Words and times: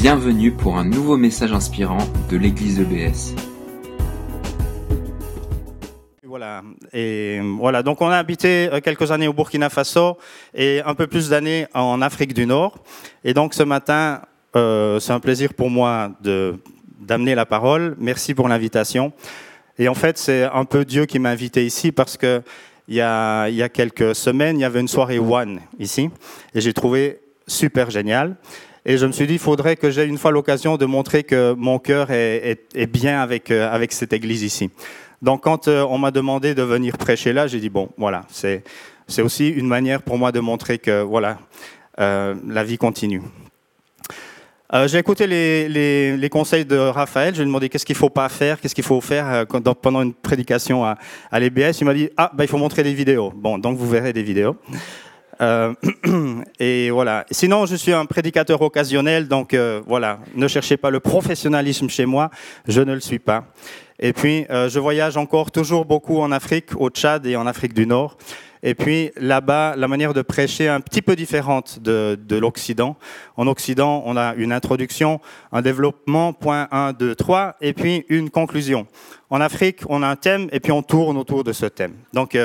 Bienvenue 0.00 0.50
pour 0.50 0.78
un 0.78 0.84
nouveau 0.86 1.18
message 1.18 1.52
inspirant 1.52 1.98
de 2.30 2.38
l'église 2.38 2.80
EBS. 2.80 3.34
Voilà. 6.24 6.62
Et 6.94 7.38
voilà. 7.58 7.82
Donc, 7.82 8.00
on 8.00 8.08
a 8.08 8.16
habité 8.16 8.70
euh, 8.72 8.80
quelques 8.80 9.12
années 9.12 9.28
au 9.28 9.34
Burkina 9.34 9.68
Faso 9.68 10.16
et 10.54 10.80
un 10.86 10.94
peu 10.94 11.06
plus 11.06 11.28
d'années 11.28 11.66
en 11.74 12.00
Afrique 12.00 12.32
du 12.32 12.46
Nord. 12.46 12.78
Et 13.24 13.34
donc, 13.34 13.52
ce 13.52 13.62
matin, 13.62 14.22
euh, 14.56 14.98
c'est 15.00 15.12
un 15.12 15.20
plaisir 15.20 15.52
pour 15.52 15.68
moi 15.68 16.12
de 16.22 16.54
d'amener 16.98 17.34
la 17.34 17.44
parole. 17.44 17.94
Merci 17.98 18.32
pour 18.32 18.48
l'invitation. 18.48 19.12
Et 19.78 19.86
en 19.86 19.94
fait, 19.94 20.16
c'est 20.16 20.44
un 20.44 20.64
peu 20.64 20.86
Dieu 20.86 21.04
qui 21.04 21.18
m'a 21.18 21.28
invité 21.28 21.66
ici 21.66 21.92
parce 21.92 22.16
que 22.16 22.40
il 22.88 22.94
y, 22.94 23.02
a, 23.02 23.50
y 23.50 23.62
a 23.62 23.68
quelques 23.68 24.14
semaines, 24.14 24.56
il 24.58 24.62
y 24.62 24.64
avait 24.64 24.80
une 24.80 24.88
soirée 24.88 25.18
One 25.18 25.60
ici, 25.78 26.08
et 26.54 26.62
j'ai 26.62 26.72
trouvé 26.72 27.20
super 27.46 27.90
génial. 27.90 28.36
Et 28.86 28.96
je 28.96 29.06
me 29.06 29.12
suis 29.12 29.26
dit, 29.26 29.34
il 29.34 29.38
faudrait 29.38 29.76
que 29.76 29.90
j'ai 29.90 30.04
une 30.04 30.16
fois 30.16 30.30
l'occasion 30.30 30.76
de 30.76 30.86
montrer 30.86 31.22
que 31.22 31.54
mon 31.56 31.78
cœur 31.78 32.10
est, 32.10 32.86
bien 32.90 33.20
avec, 33.20 33.50
euh, 33.50 33.70
avec 33.70 33.92
cette 33.92 34.12
église 34.12 34.42
ici. 34.42 34.70
Donc, 35.20 35.42
quand 35.42 35.68
euh, 35.68 35.84
on 35.88 35.98
m'a 35.98 36.10
demandé 36.10 36.54
de 36.54 36.62
venir 36.62 36.96
prêcher 36.96 37.32
là, 37.32 37.46
j'ai 37.46 37.60
dit, 37.60 37.68
bon, 37.68 37.90
voilà, 37.98 38.22
c'est 38.30 38.62
aussi 39.18 39.48
une 39.48 39.66
manière 39.66 40.00
pour 40.02 40.16
moi 40.16 40.32
de 40.32 40.40
montrer 40.40 40.78
que, 40.78 41.02
voilà, 41.02 41.38
euh, 42.00 42.34
la 42.48 42.64
vie 42.64 42.78
continue. 42.78 43.22
J'ai 44.86 44.98
écouté 44.98 45.26
les, 45.26 46.28
conseils 46.30 46.64
de 46.64 46.76
Raphaël. 46.76 47.34
Je 47.34 47.40
lui 47.40 47.42
ai 47.42 47.46
demandé 47.46 47.68
qu'est-ce 47.68 47.84
qu'il 47.84 47.96
ne 47.96 47.98
faut 47.98 48.08
pas 48.08 48.28
faire, 48.28 48.60
qu'est-ce 48.60 48.74
qu'il 48.74 48.84
faut 48.84 49.00
faire 49.00 49.44
pendant 49.82 50.00
une 50.00 50.14
prédication 50.14 50.84
à, 50.84 50.96
à 51.32 51.40
l'EBS. 51.40 51.80
Il 51.80 51.86
m'a 51.86 51.92
dit 51.92 52.08
ah 52.16 52.30
bah, 52.32 52.44
il 52.44 52.46
faut 52.46 52.56
montrer 52.56 52.84
des 52.84 52.94
vidéos. 52.94 53.32
Bon 53.34 53.58
donc 53.58 53.76
vous 53.76 53.88
verrez 53.88 54.12
des 54.12 54.22
vidéos. 54.22 54.54
Euh, 55.40 55.74
et 56.58 56.90
voilà. 56.90 57.24
Sinon, 57.30 57.66
je 57.66 57.76
suis 57.76 57.92
un 57.92 58.04
prédicateur 58.06 58.60
occasionnel, 58.60 59.28
donc 59.28 59.54
euh, 59.54 59.80
voilà. 59.86 60.20
Ne 60.34 60.48
cherchez 60.48 60.76
pas 60.76 60.90
le 60.90 61.00
professionnalisme 61.00 61.88
chez 61.88 62.06
moi, 62.06 62.30
je 62.66 62.80
ne 62.80 62.94
le 62.94 63.00
suis 63.00 63.18
pas. 63.18 63.44
Et 63.98 64.12
puis, 64.12 64.46
euh, 64.50 64.68
je 64.68 64.78
voyage 64.78 65.16
encore 65.16 65.50
toujours 65.50 65.84
beaucoup 65.84 66.20
en 66.20 66.32
Afrique, 66.32 66.70
au 66.76 66.90
Tchad 66.90 67.26
et 67.26 67.36
en 67.36 67.46
Afrique 67.46 67.74
du 67.74 67.86
Nord. 67.86 68.16
Et 68.62 68.74
puis 68.74 69.10
là-bas, 69.16 69.74
la 69.76 69.88
manière 69.88 70.12
de 70.12 70.20
prêcher 70.20 70.64
est 70.64 70.68
un 70.68 70.82
petit 70.82 71.00
peu 71.00 71.16
différente 71.16 71.78
de, 71.80 72.18
de 72.22 72.36
l'Occident. 72.36 72.96
En 73.38 73.46
Occident, 73.46 74.02
on 74.04 74.18
a 74.18 74.34
une 74.34 74.52
introduction, 74.52 75.20
un 75.50 75.62
développement, 75.62 76.34
point 76.34 76.68
1, 76.70 76.92
2, 76.92 77.14
3, 77.14 77.56
et 77.62 77.72
puis 77.72 78.04
une 78.10 78.28
conclusion. 78.28 78.86
En 79.30 79.40
Afrique, 79.40 79.80
on 79.88 80.02
a 80.02 80.08
un 80.08 80.16
thème, 80.16 80.48
et 80.52 80.60
puis 80.60 80.72
on 80.72 80.82
tourne 80.82 81.16
autour 81.16 81.42
de 81.42 81.54
ce 81.54 81.64
thème. 81.64 81.94
Donc, 82.12 82.36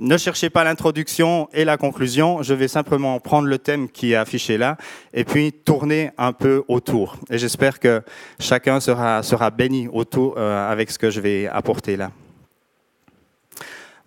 ne 0.00 0.16
cherchez 0.16 0.48
pas 0.48 0.64
l'introduction 0.64 1.48
et 1.52 1.64
la 1.64 1.76
conclusion, 1.76 2.42
je 2.42 2.54
vais 2.54 2.68
simplement 2.68 3.20
prendre 3.20 3.46
le 3.46 3.58
thème 3.58 3.88
qui 3.88 4.12
est 4.12 4.16
affiché 4.16 4.56
là 4.56 4.78
et 5.12 5.24
puis 5.24 5.52
tourner 5.52 6.10
un 6.16 6.32
peu 6.32 6.64
autour. 6.68 7.16
Et 7.28 7.36
j'espère 7.36 7.78
que 7.78 8.02
chacun 8.38 8.80
sera, 8.80 9.22
sera 9.22 9.50
béni 9.50 9.88
autour 9.92 10.34
euh, 10.38 10.72
avec 10.72 10.90
ce 10.90 10.98
que 10.98 11.10
je 11.10 11.20
vais 11.20 11.46
apporter 11.46 11.96
là. 11.96 12.10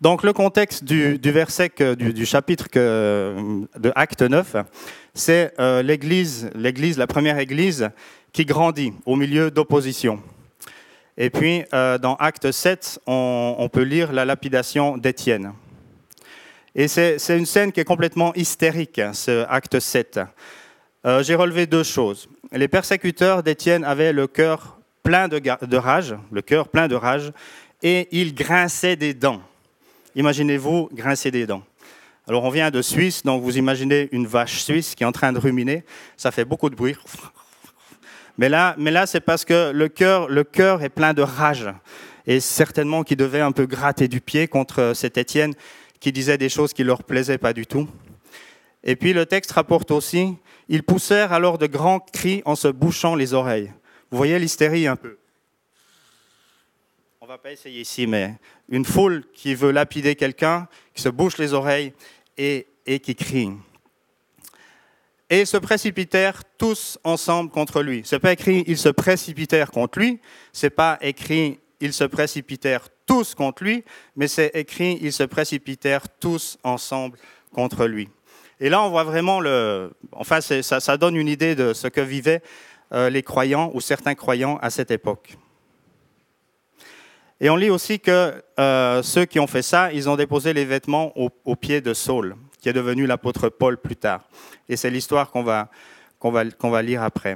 Donc 0.02 0.24
le 0.24 0.34
contexte 0.34 0.84
du, 0.84 1.18
verset, 1.24 1.72
du, 1.96 2.26
chapitre 2.26 2.66
de 2.74 3.92
Acte 3.96 4.22
9, 4.22 4.56
c'est 5.14 5.54
euh, 5.60 5.82
l'Église, 5.82 6.50
l'Église, 6.56 6.98
la 6.98 7.08
première 7.08 7.38
Église 7.38 7.90
qui 8.34 8.44
grandit 8.44 8.94
au 9.06 9.16
milieu 9.16 9.50
d'opposition. 9.50 10.20
Et 11.18 11.30
puis 11.30 11.64
euh, 11.74 12.00
dans 12.00 12.16
Acte 12.16 12.52
7, 12.52 13.00
on, 13.06 13.56
on 13.60 13.70
peut 13.70 13.84
lire 13.84 14.12
la 14.12 14.26
lapidation 14.26 14.98
d'Étienne. 14.98 15.54
Et 16.76 16.88
c'est 16.88 17.38
une 17.38 17.46
scène 17.46 17.72
qui 17.72 17.82
est 17.82 17.86
complètement 17.86 18.34
hystérique, 18.34 19.00
ce 19.14 19.46
acte 19.48 19.80
7. 19.80 20.20
Euh, 21.06 21.22
J'ai 21.22 21.36
relevé 21.36 21.68
deux 21.68 21.84
choses. 21.84 22.28
Les 22.52 22.68
persécuteurs 22.68 23.44
d'Étienne 23.44 23.84
avaient 23.84 24.12
le 24.12 24.26
cœur 24.26 24.80
plein 25.04 25.28
de, 25.28 25.78
rage, 25.78 26.16
le 26.32 26.42
cœur 26.42 26.70
plein 26.70 26.88
de 26.88 26.96
rage, 26.96 27.32
et 27.84 28.08
ils 28.12 28.34
grinçaient 28.34 28.96
des 28.96 29.14
dents. 29.14 29.42
Imaginez-vous 30.16 30.90
grincer 30.94 31.30
des 31.30 31.46
dents. 31.46 31.62
Alors 32.28 32.44
on 32.44 32.50
vient 32.50 32.72
de 32.72 32.82
Suisse, 32.82 33.22
donc 33.22 33.44
vous 33.44 33.58
imaginez 33.58 34.10
une 34.12 34.26
vache 34.26 34.64
suisse 34.64 34.96
qui 34.96 35.04
est 35.04 35.08
en 35.08 35.12
train 35.12 35.32
de 35.32 35.40
ruminer, 35.40 35.84
ça 36.18 36.32
fait 36.32 36.46
beaucoup 36.46 36.70
de 36.70 36.76
bruit. 36.76 36.96
Mais 38.38 38.50
là, 38.50 38.74
mais 38.80 38.90
là 38.90 39.06
c'est 39.06 39.20
parce 39.20 39.46
que 39.46 39.72
le 39.72 39.90
cœur, 39.90 40.28
le 40.28 40.44
cœur 40.44 40.82
est 40.82 40.90
plein 40.90 41.14
de 41.14 41.22
rage, 41.22 41.68
et 42.26 42.40
certainement 42.40 43.04
qu'il 43.04 43.18
devait 43.18 43.42
un 43.42 43.52
peu 43.52 43.68
gratter 43.68 44.08
du 44.08 44.22
pied 44.22 44.48
contre 44.48 44.94
cet 44.96 45.18
Étienne 45.18 45.54
qui 46.04 46.12
disaient 46.12 46.38
des 46.38 46.50
choses 46.50 46.74
qui 46.74 46.84
leur 46.84 47.02
plaisaient 47.04 47.38
pas 47.38 47.54
du 47.54 47.66
tout. 47.66 47.88
Et 48.84 48.98
puis 48.98 49.14
le 49.14 49.26
texte 49.26 49.54
rapporte 49.54 49.90
aussi, 49.90 50.36
ils 50.68 50.84
poussèrent 50.84 51.32
alors 51.32 51.58
de 51.58 51.66
grands 51.66 52.02
cris 52.02 52.42
en 52.44 52.58
se 52.58 52.68
bouchant 52.68 53.16
les 53.16 53.34
oreilles. 53.34 53.72
Vous 54.12 54.18
voyez 54.18 54.38
l'hystérie 54.38 54.86
un 54.86 54.98
peu. 54.98 55.18
On 57.22 57.26
va 57.26 57.38
pas 57.38 57.54
essayer 57.54 57.80
ici, 57.80 58.06
mais 58.06 58.36
une 58.68 58.84
foule 58.84 59.24
qui 59.34 59.56
veut 59.56 59.72
lapider 59.72 60.16
quelqu'un, 60.16 60.68
qui 60.94 61.02
se 61.02 61.08
bouche 61.08 61.38
les 61.38 61.54
oreilles 61.54 61.94
et, 62.38 62.68
et 62.86 63.00
qui 63.00 63.16
crie. 63.16 63.52
Et 65.30 65.46
se 65.46 65.56
précipitèrent 65.56 66.44
tous 66.58 67.00
ensemble 67.06 67.50
contre 67.50 67.82
lui. 67.82 68.02
C'est 68.04 68.20
pas 68.20 68.34
écrit 68.34 68.66
ils 68.68 68.78
se 68.78 68.90
précipitèrent 68.90 69.72
contre 69.72 70.00
lui, 70.00 70.20
c'est 70.52 70.70
pas 70.70 70.98
écrit 71.00 71.62
ils 71.80 71.94
se 71.94 72.04
précipitèrent 72.04 72.90
tous 73.06 73.36
contre 73.36 73.64
lui, 73.64 73.84
mais 74.16 74.28
c'est 74.28 74.52
écrit, 74.54 74.98
ils 75.02 75.14
se 75.14 75.24
précipitèrent 75.24 76.08
tous 76.20 76.58
ensemble 76.64 77.18
contre 77.52 77.86
lui. 77.86 78.10
Et 78.60 78.70
là, 78.70 78.82
on 78.82 78.90
voit 78.90 79.04
vraiment 79.04 79.40
le. 79.40 79.92
Enfin, 80.12 80.40
ça, 80.42 80.98
donne 80.98 81.16
une 81.16 81.28
idée 81.28 81.56
de 81.56 81.74
ce 81.74 81.88
que 81.88 82.02
vivaient 82.02 82.42
euh, 82.94 83.10
les 83.10 83.24
croyants 83.24 83.72
ou 83.74 83.82
certains 83.82 84.16
croyants 84.16 84.58
à 84.62 84.70
cette 84.70 84.92
époque. 84.92 85.38
Et 87.42 87.50
on 87.50 87.56
lit 87.56 87.70
aussi 87.70 88.00
que 88.00 88.42
euh, 88.60 89.04
ceux 89.04 89.26
qui 89.26 89.40
ont 89.40 89.48
fait 89.48 89.64
ça, 89.64 89.92
ils 89.92 90.08
ont 90.08 90.16
déposé 90.16 90.54
les 90.54 90.66
vêtements 90.66 91.12
aux 91.20 91.30
au 91.44 91.56
pieds 91.56 91.82
de 91.82 91.94
Saul, 91.94 92.36
qui 92.62 92.70
est 92.70 92.74
devenu 92.74 93.06
l'apôtre 93.06 93.50
Paul 93.50 93.78
plus 93.78 93.98
tard. 93.98 94.22
Et 94.70 94.78
c'est 94.78 94.90
l'histoire 94.90 95.30
qu'on 95.30 95.44
va 95.44 96.82
lire 96.82 97.04
après. 97.04 97.36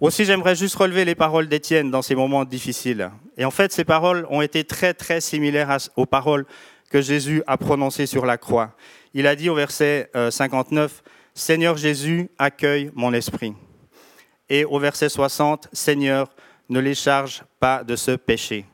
Aussi, 0.00 0.24
j'aimerais 0.24 0.56
juste 0.56 0.76
relever 0.76 1.04
les 1.04 1.14
paroles 1.14 1.46
d'Étienne 1.46 1.90
dans 1.90 2.00
ces 2.00 2.14
moments 2.14 2.46
difficiles. 2.46 3.10
Et 3.36 3.44
en 3.44 3.50
fait, 3.50 3.70
ces 3.70 3.84
paroles 3.84 4.26
ont 4.30 4.40
été 4.40 4.64
très, 4.64 4.94
très 4.94 5.20
similaires 5.20 5.76
aux 5.94 6.06
paroles 6.06 6.46
que 6.90 7.02
Jésus 7.02 7.42
a 7.46 7.58
prononcées 7.58 8.06
sur 8.06 8.24
la 8.24 8.38
croix. 8.38 8.74
Il 9.12 9.26
a 9.26 9.36
dit 9.36 9.50
au 9.50 9.54
verset 9.54 10.10
59, 10.30 11.02
Seigneur 11.34 11.76
Jésus, 11.76 12.30
accueille 12.38 12.90
mon 12.94 13.12
esprit. 13.12 13.52
Et 14.48 14.64
au 14.64 14.78
verset 14.78 15.10
60, 15.10 15.68
Seigneur, 15.74 16.34
ne 16.70 16.80
les 16.80 16.94
charge 16.94 17.42
pas 17.58 17.84
de 17.84 17.94
ce 17.94 18.12
péché. 18.12 18.64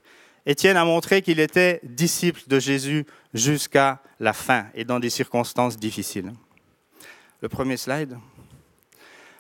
Étienne 0.47 0.77
a 0.77 0.85
montré 0.85 1.23
qu'il 1.23 1.41
était 1.41 1.81
disciple 1.83 2.43
de 2.47 2.61
Jésus 2.61 3.05
jusqu'à 3.35 4.01
la 4.21 4.33
fin 4.33 4.67
et 4.75 4.85
dans 4.85 5.01
des 5.01 5.11
circonstances 5.11 5.77
difficiles. 5.77 6.33
Le 7.41 7.49
premier 7.49 7.77
slide. 7.77 8.17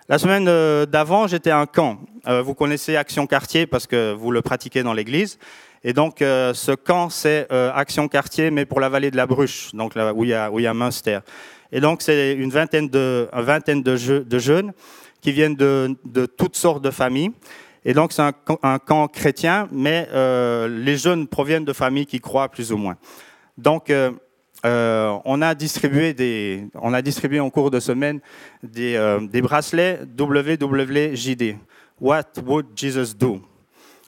La 0.08 0.18
semaine 0.18 0.46
euh, 0.46 0.86
d'avant, 0.86 1.26
j'étais 1.26 1.50
à 1.50 1.58
un 1.58 1.66
camp. 1.66 1.98
Euh, 2.28 2.40
vous 2.40 2.54
connaissez 2.54 2.94
Action 2.94 3.26
Quartier 3.26 3.66
parce 3.66 3.88
que 3.88 4.12
vous 4.12 4.30
le 4.30 4.40
pratiquez 4.40 4.84
dans 4.84 4.92
l'église. 4.92 5.36
Et 5.82 5.92
donc, 5.92 6.22
euh, 6.22 6.54
ce 6.54 6.70
camp, 6.70 7.10
c'est 7.10 7.48
Action 7.50 8.06
Quartier, 8.06 8.52
mais 8.52 8.66
pour 8.66 8.78
la 8.78 8.88
vallée 8.88 9.10
de 9.10 9.16
la 9.16 9.26
Bruche, 9.26 9.74
donc 9.74 9.96
là 9.96 10.14
où 10.14 10.22
il 10.22 10.30
y 10.30 10.34
a, 10.34 10.48
où 10.48 10.60
Münster. 10.74 11.18
Et 11.72 11.80
donc, 11.80 12.02
c'est 12.02 12.34
une 12.34 12.50
vingtaine 12.50 12.88
de, 12.88 13.28
jeunes 14.38 14.72
qui 15.20 15.32
viennent 15.32 15.56
de, 15.56 16.26
toutes 16.38 16.56
sortes 16.56 16.84
de 16.84 16.92
familles. 16.92 17.32
Et 17.84 17.92
donc, 17.92 18.12
c'est 18.12 18.22
un, 18.22 18.78
camp 18.78 19.08
chrétien, 19.08 19.68
mais 19.72 20.08
les 20.68 20.96
jeunes 20.96 21.26
proviennent 21.26 21.64
de 21.64 21.72
familles 21.72 22.06
qui 22.06 22.20
croient 22.20 22.48
plus 22.48 22.70
ou 22.70 22.76
moins. 22.76 22.96
Donc, 23.58 23.92
euh, 24.66 25.16
on, 25.24 25.42
a 25.42 25.54
distribué 25.54 26.12
des, 26.12 26.66
en 26.74 27.50
cours 27.50 27.70
de 27.70 27.78
semaine 27.78 28.18
des, 28.64 28.96
euh, 28.96 29.20
bracelets 29.42 30.00
WWJD. 30.18 31.56
What 32.00 32.24
would 32.44 32.66
Jesus 32.74 33.14
do? 33.16 33.40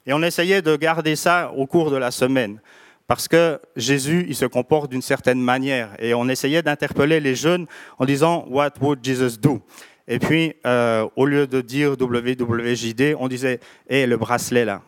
Et 0.05 0.11
on 0.11 0.21
essayait 0.21 0.61
de 0.61 0.75
garder 0.75 1.15
ça 1.15 1.51
au 1.55 1.65
cours 1.65 1.91
de 1.91 1.95
la 1.95 2.11
semaine. 2.11 2.59
Parce 3.07 3.27
que 3.27 3.59
Jésus, 3.75 4.25
il 4.27 4.35
se 4.35 4.45
comporte 4.45 4.91
d'une 4.91 5.01
certaine 5.01 5.41
manière. 5.41 5.91
Et 5.97 6.13
on 6.13 6.27
essayait 6.27 6.61
d'interpeller 6.61 7.21
les 7.21 7.35
jeunes 7.35 7.65
en 7.97 8.05
disant 8.05 8.45
What 8.49 8.73
would 8.81 8.99
Jesus 9.01 9.37
do? 9.39 9.61
Et 10.07 10.19
puis, 10.19 10.55
euh, 10.65 11.07
au 11.15 11.25
lieu 11.25 11.47
de 11.47 11.61
dire 11.61 11.91
WWJD, 11.91 13.15
on 13.17 13.29
disait 13.29 13.59
Eh, 13.89 14.01
hey, 14.01 14.07
le 14.07 14.17
bracelet 14.17 14.65
là. 14.65 14.81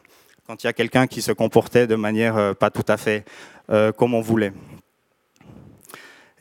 Quand 0.46 0.62
il 0.62 0.68
y 0.68 0.70
a 0.70 0.74
quelqu'un 0.74 1.08
qui 1.08 1.22
se 1.22 1.32
comportait 1.32 1.88
de 1.88 1.96
manière 1.96 2.56
pas 2.56 2.70
tout 2.70 2.86
à 2.90 2.98
fait 2.98 3.24
comme 3.96 4.14
on 4.14 4.22
voulait. 4.22 4.52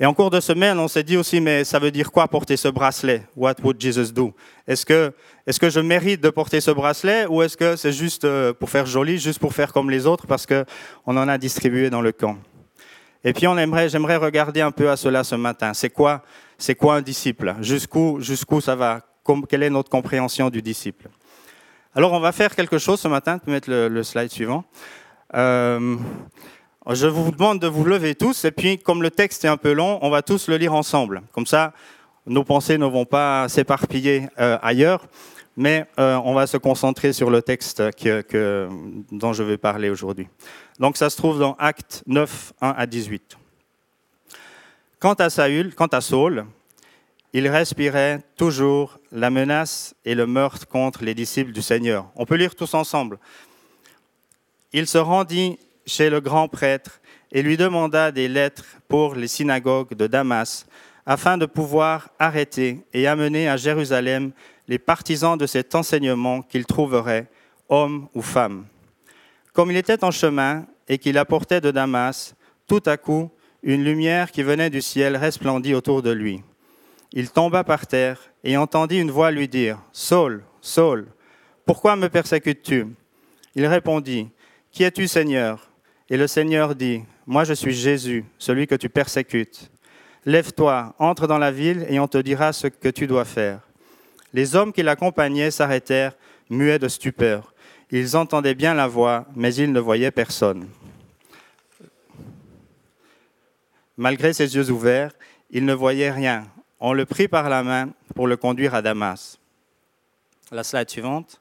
Et 0.02 0.06
en 0.06 0.14
cours 0.14 0.30
de 0.30 0.40
semaine, 0.40 0.78
on 0.78 0.88
s'est 0.88 1.02
dit 1.02 1.18
aussi, 1.18 1.42
mais 1.42 1.62
ça 1.62 1.78
veut 1.78 1.90
dire 1.90 2.10
quoi 2.10 2.26
porter 2.26 2.56
ce 2.56 2.68
bracelet? 2.68 3.22
What 3.36 3.56
would 3.62 3.78
Jesus 3.78 4.12
do? 4.14 4.32
Est-ce 4.66 4.86
que, 4.86 5.12
est 5.46 5.58
que 5.58 5.68
je 5.68 5.78
mérite 5.78 6.22
de 6.22 6.30
porter 6.30 6.62
ce 6.62 6.70
bracelet 6.70 7.26
ou 7.26 7.42
est-ce 7.42 7.54
que 7.54 7.76
c'est 7.76 7.92
juste 7.92 8.24
euh, 8.24 8.54
pour 8.54 8.70
faire 8.70 8.86
joli, 8.86 9.18
juste 9.18 9.38
pour 9.38 9.52
faire 9.52 9.74
comme 9.74 9.90
les 9.90 10.06
autres 10.06 10.26
parce 10.26 10.46
qu'on 10.46 10.64
en 11.06 11.28
a 11.28 11.36
distribué 11.36 11.90
dans 11.90 12.00
le 12.00 12.12
camp? 12.12 12.38
Et 13.22 13.34
puis 13.34 13.44
aimerait, 13.44 13.90
j'aimerais 13.90 14.16
regarder 14.16 14.62
un 14.62 14.70
peu 14.70 14.88
à 14.88 14.96
cela 14.96 15.22
ce 15.22 15.34
matin. 15.34 15.74
C'est 15.74 15.90
quoi, 15.90 16.22
quoi 16.78 16.94
un 16.94 17.02
disciple? 17.02 17.56
Jusqu'où, 17.60 18.20
jusqu'où 18.20 18.62
ça 18.62 18.74
va? 18.74 19.02
Quelle 19.50 19.64
est 19.64 19.70
notre 19.70 19.90
compréhension 19.90 20.48
du 20.48 20.62
disciple? 20.62 21.10
Alors 21.94 22.14
on 22.14 22.20
va 22.20 22.32
faire 22.32 22.56
quelque 22.56 22.78
chose 22.78 23.00
ce 23.00 23.08
matin, 23.08 23.38
tu 23.38 23.44
peux 23.44 23.52
mettre 23.52 23.68
le, 23.70 24.02
slide 24.02 24.30
suivant. 24.30 24.64
Euh, 25.34 25.96
je 26.88 27.06
vous 27.06 27.30
demande 27.30 27.60
de 27.60 27.66
vous 27.66 27.84
lever 27.84 28.14
tous, 28.14 28.44
et 28.44 28.50
puis 28.50 28.78
comme 28.78 29.02
le 29.02 29.10
texte 29.10 29.44
est 29.44 29.48
un 29.48 29.56
peu 29.56 29.72
long, 29.72 29.98
on 30.02 30.10
va 30.10 30.22
tous 30.22 30.48
le 30.48 30.56
lire 30.56 30.74
ensemble. 30.74 31.22
Comme 31.32 31.46
ça, 31.46 31.72
nos 32.26 32.44
pensées 32.44 32.78
ne 32.78 32.86
vont 32.86 33.04
pas 33.04 33.48
s'éparpiller 33.48 34.28
euh, 34.38 34.58
ailleurs, 34.62 35.06
mais 35.56 35.86
euh, 35.98 36.16
on 36.24 36.32
va 36.32 36.46
se 36.46 36.56
concentrer 36.56 37.12
sur 37.12 37.30
le 37.30 37.42
texte 37.42 37.82
dont 39.12 39.32
je 39.32 39.42
vais 39.42 39.58
parler 39.58 39.90
aujourd'hui. 39.90 40.28
Donc 40.78 40.96
ça 40.96 41.10
se 41.10 41.16
trouve 41.16 41.38
dans 41.38 41.54
Actes 41.58 42.02
9, 42.06 42.52
1 42.60 42.74
à 42.76 42.86
18. 42.86 43.36
Quant 44.98 45.14
à, 45.14 45.28
Saül, 45.28 45.74
quant 45.74 45.86
à 45.86 46.00
Saul, 46.00 46.46
il 47.32 47.46
respirait 47.48 48.22
toujours 48.36 48.98
la 49.12 49.30
menace 49.30 49.94
et 50.04 50.14
le 50.14 50.26
meurtre 50.26 50.66
contre 50.66 51.04
les 51.04 51.14
disciples 51.14 51.52
du 51.52 51.62
Seigneur. 51.62 52.06
On 52.16 52.26
peut 52.26 52.34
lire 52.34 52.54
tous 52.54 52.74
ensemble. 52.74 53.18
Il 54.72 54.86
se 54.86 54.98
rendit 54.98 55.58
chez 55.90 56.08
le 56.08 56.20
grand 56.20 56.48
prêtre 56.48 57.00
et 57.32 57.42
lui 57.42 57.56
demanda 57.56 58.12
des 58.12 58.28
lettres 58.28 58.64
pour 58.88 59.14
les 59.14 59.28
synagogues 59.28 59.94
de 59.94 60.06
Damas, 60.06 60.66
afin 61.04 61.36
de 61.36 61.46
pouvoir 61.46 62.10
arrêter 62.18 62.84
et 62.92 63.06
amener 63.06 63.48
à 63.48 63.56
Jérusalem 63.56 64.30
les 64.68 64.78
partisans 64.78 65.36
de 65.36 65.46
cet 65.46 65.74
enseignement 65.74 66.42
qu'il 66.42 66.64
trouverait, 66.64 67.28
hommes 67.68 68.08
ou 68.14 68.22
femmes. 68.22 68.66
Comme 69.52 69.70
il 69.72 69.76
était 69.76 70.04
en 70.04 70.12
chemin 70.12 70.64
et 70.88 70.98
qu'il 70.98 71.18
apportait 71.18 71.60
de 71.60 71.72
Damas, 71.72 72.34
tout 72.68 72.82
à 72.86 72.96
coup, 72.96 73.30
une 73.62 73.84
lumière 73.84 74.30
qui 74.30 74.42
venait 74.42 74.70
du 74.70 74.80
ciel 74.80 75.16
resplendit 75.16 75.74
autour 75.74 76.02
de 76.02 76.10
lui. 76.10 76.42
Il 77.12 77.30
tomba 77.30 77.64
par 77.64 77.86
terre 77.88 78.20
et 78.44 78.56
entendit 78.56 79.00
une 79.00 79.10
voix 79.10 79.32
lui 79.32 79.48
dire, 79.48 79.78
Saul, 79.92 80.44
Saul, 80.60 81.08
pourquoi 81.66 81.96
me 81.96 82.08
persécutes-tu? 82.08 82.86
Il 83.56 83.66
répondit, 83.66 84.28
Qui 84.70 84.84
es-tu 84.84 85.08
Seigneur? 85.08 85.69
Et 86.10 86.16
le 86.16 86.26
Seigneur 86.26 86.74
dit, 86.74 87.04
Moi 87.24 87.44
je 87.44 87.54
suis 87.54 87.72
Jésus, 87.72 88.24
celui 88.36 88.66
que 88.66 88.74
tu 88.74 88.88
persécutes. 88.88 89.70
Lève-toi, 90.26 90.94
entre 90.98 91.28
dans 91.28 91.38
la 91.38 91.52
ville 91.52 91.86
et 91.88 92.00
on 92.00 92.08
te 92.08 92.18
dira 92.18 92.52
ce 92.52 92.66
que 92.66 92.88
tu 92.88 93.06
dois 93.06 93.24
faire. 93.24 93.60
Les 94.32 94.56
hommes 94.56 94.72
qui 94.72 94.82
l'accompagnaient 94.82 95.52
s'arrêtèrent, 95.52 96.16
muets 96.50 96.80
de 96.80 96.88
stupeur. 96.88 97.54
Ils 97.92 98.16
entendaient 98.16 98.54
bien 98.54 98.74
la 98.74 98.88
voix, 98.88 99.26
mais 99.34 99.54
ils 99.54 99.72
ne 99.72 99.80
voyaient 99.80 100.10
personne. 100.10 100.68
Malgré 103.96 104.32
ses 104.32 104.54
yeux 104.54 104.70
ouverts, 104.70 105.12
il 105.50 105.64
ne 105.64 105.74
voyait 105.74 106.10
rien. 106.10 106.46
On 106.80 106.92
le 106.92 107.06
prit 107.06 107.28
par 107.28 107.48
la 107.48 107.62
main 107.62 107.90
pour 108.14 108.26
le 108.26 108.36
conduire 108.36 108.74
à 108.74 108.82
Damas. 108.82 109.38
La 110.50 110.64
slide 110.64 110.90
suivante. 110.90 111.39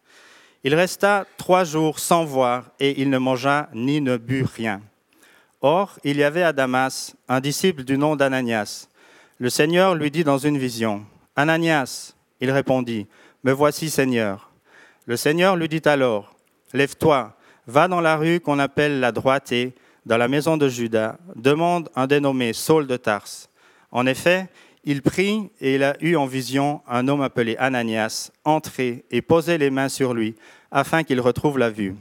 Il 0.63 0.75
resta 0.75 1.25
trois 1.37 1.63
jours 1.63 1.99
sans 1.99 2.25
voir 2.25 2.65
et 2.79 3.01
il 3.01 3.09
ne 3.09 3.17
mangea 3.17 3.69
ni 3.73 4.01
ne 4.01 4.17
but 4.17 4.45
rien. 4.45 4.81
Or, 5.61 5.97
il 6.03 6.17
y 6.17 6.23
avait 6.23 6.43
à 6.43 6.53
Damas 6.53 7.15
un 7.27 7.39
disciple 7.39 7.83
du 7.83 7.97
nom 7.97 8.15
d'Ananias. 8.15 8.87
Le 9.37 9.49
Seigneur 9.49 9.95
lui 9.95 10.11
dit 10.11 10.23
dans 10.23 10.37
une 10.37 10.57
vision, 10.57 11.05
Ananias, 11.35 12.13
il 12.41 12.51
répondit, 12.51 13.07
Me 13.43 13.53
voici 13.53 13.89
Seigneur. 13.89 14.51
Le 15.05 15.15
Seigneur 15.15 15.55
lui 15.55 15.69
dit 15.69 15.81
alors, 15.85 16.35
Lève-toi, 16.73 17.35
va 17.65 17.87
dans 17.87 18.01
la 18.01 18.17
rue 18.17 18.41
qu'on 18.41 18.59
appelle 18.59 18.99
la 18.99 19.11
droitée, 19.11 19.73
dans 20.05 20.17
la 20.17 20.27
maison 20.27 20.57
de 20.57 20.67
Judas, 20.67 21.17
demande 21.35 21.89
un 21.95 22.07
dénommé 22.07 22.51
Saul 22.51 22.85
de 22.85 22.97
Tarse. 22.97 23.49
En 23.91 24.05
effet, 24.05 24.49
il 24.83 25.01
prit 25.01 25.49
et 25.59 25.75
il 25.75 25.83
a 25.83 25.95
eu 26.01 26.15
en 26.15 26.25
vision 26.25 26.81
un 26.87 27.07
homme 27.07 27.21
appelé 27.21 27.55
Ananias 27.57 28.31
entrer 28.43 29.03
et 29.11 29.21
poser 29.21 29.57
les 29.57 29.69
mains 29.69 29.89
sur 29.89 30.13
lui 30.13 30.35
afin 30.71 31.03
qu'il 31.03 31.19
retrouve 31.19 31.57
la 31.57 31.69
vue. 31.69 31.95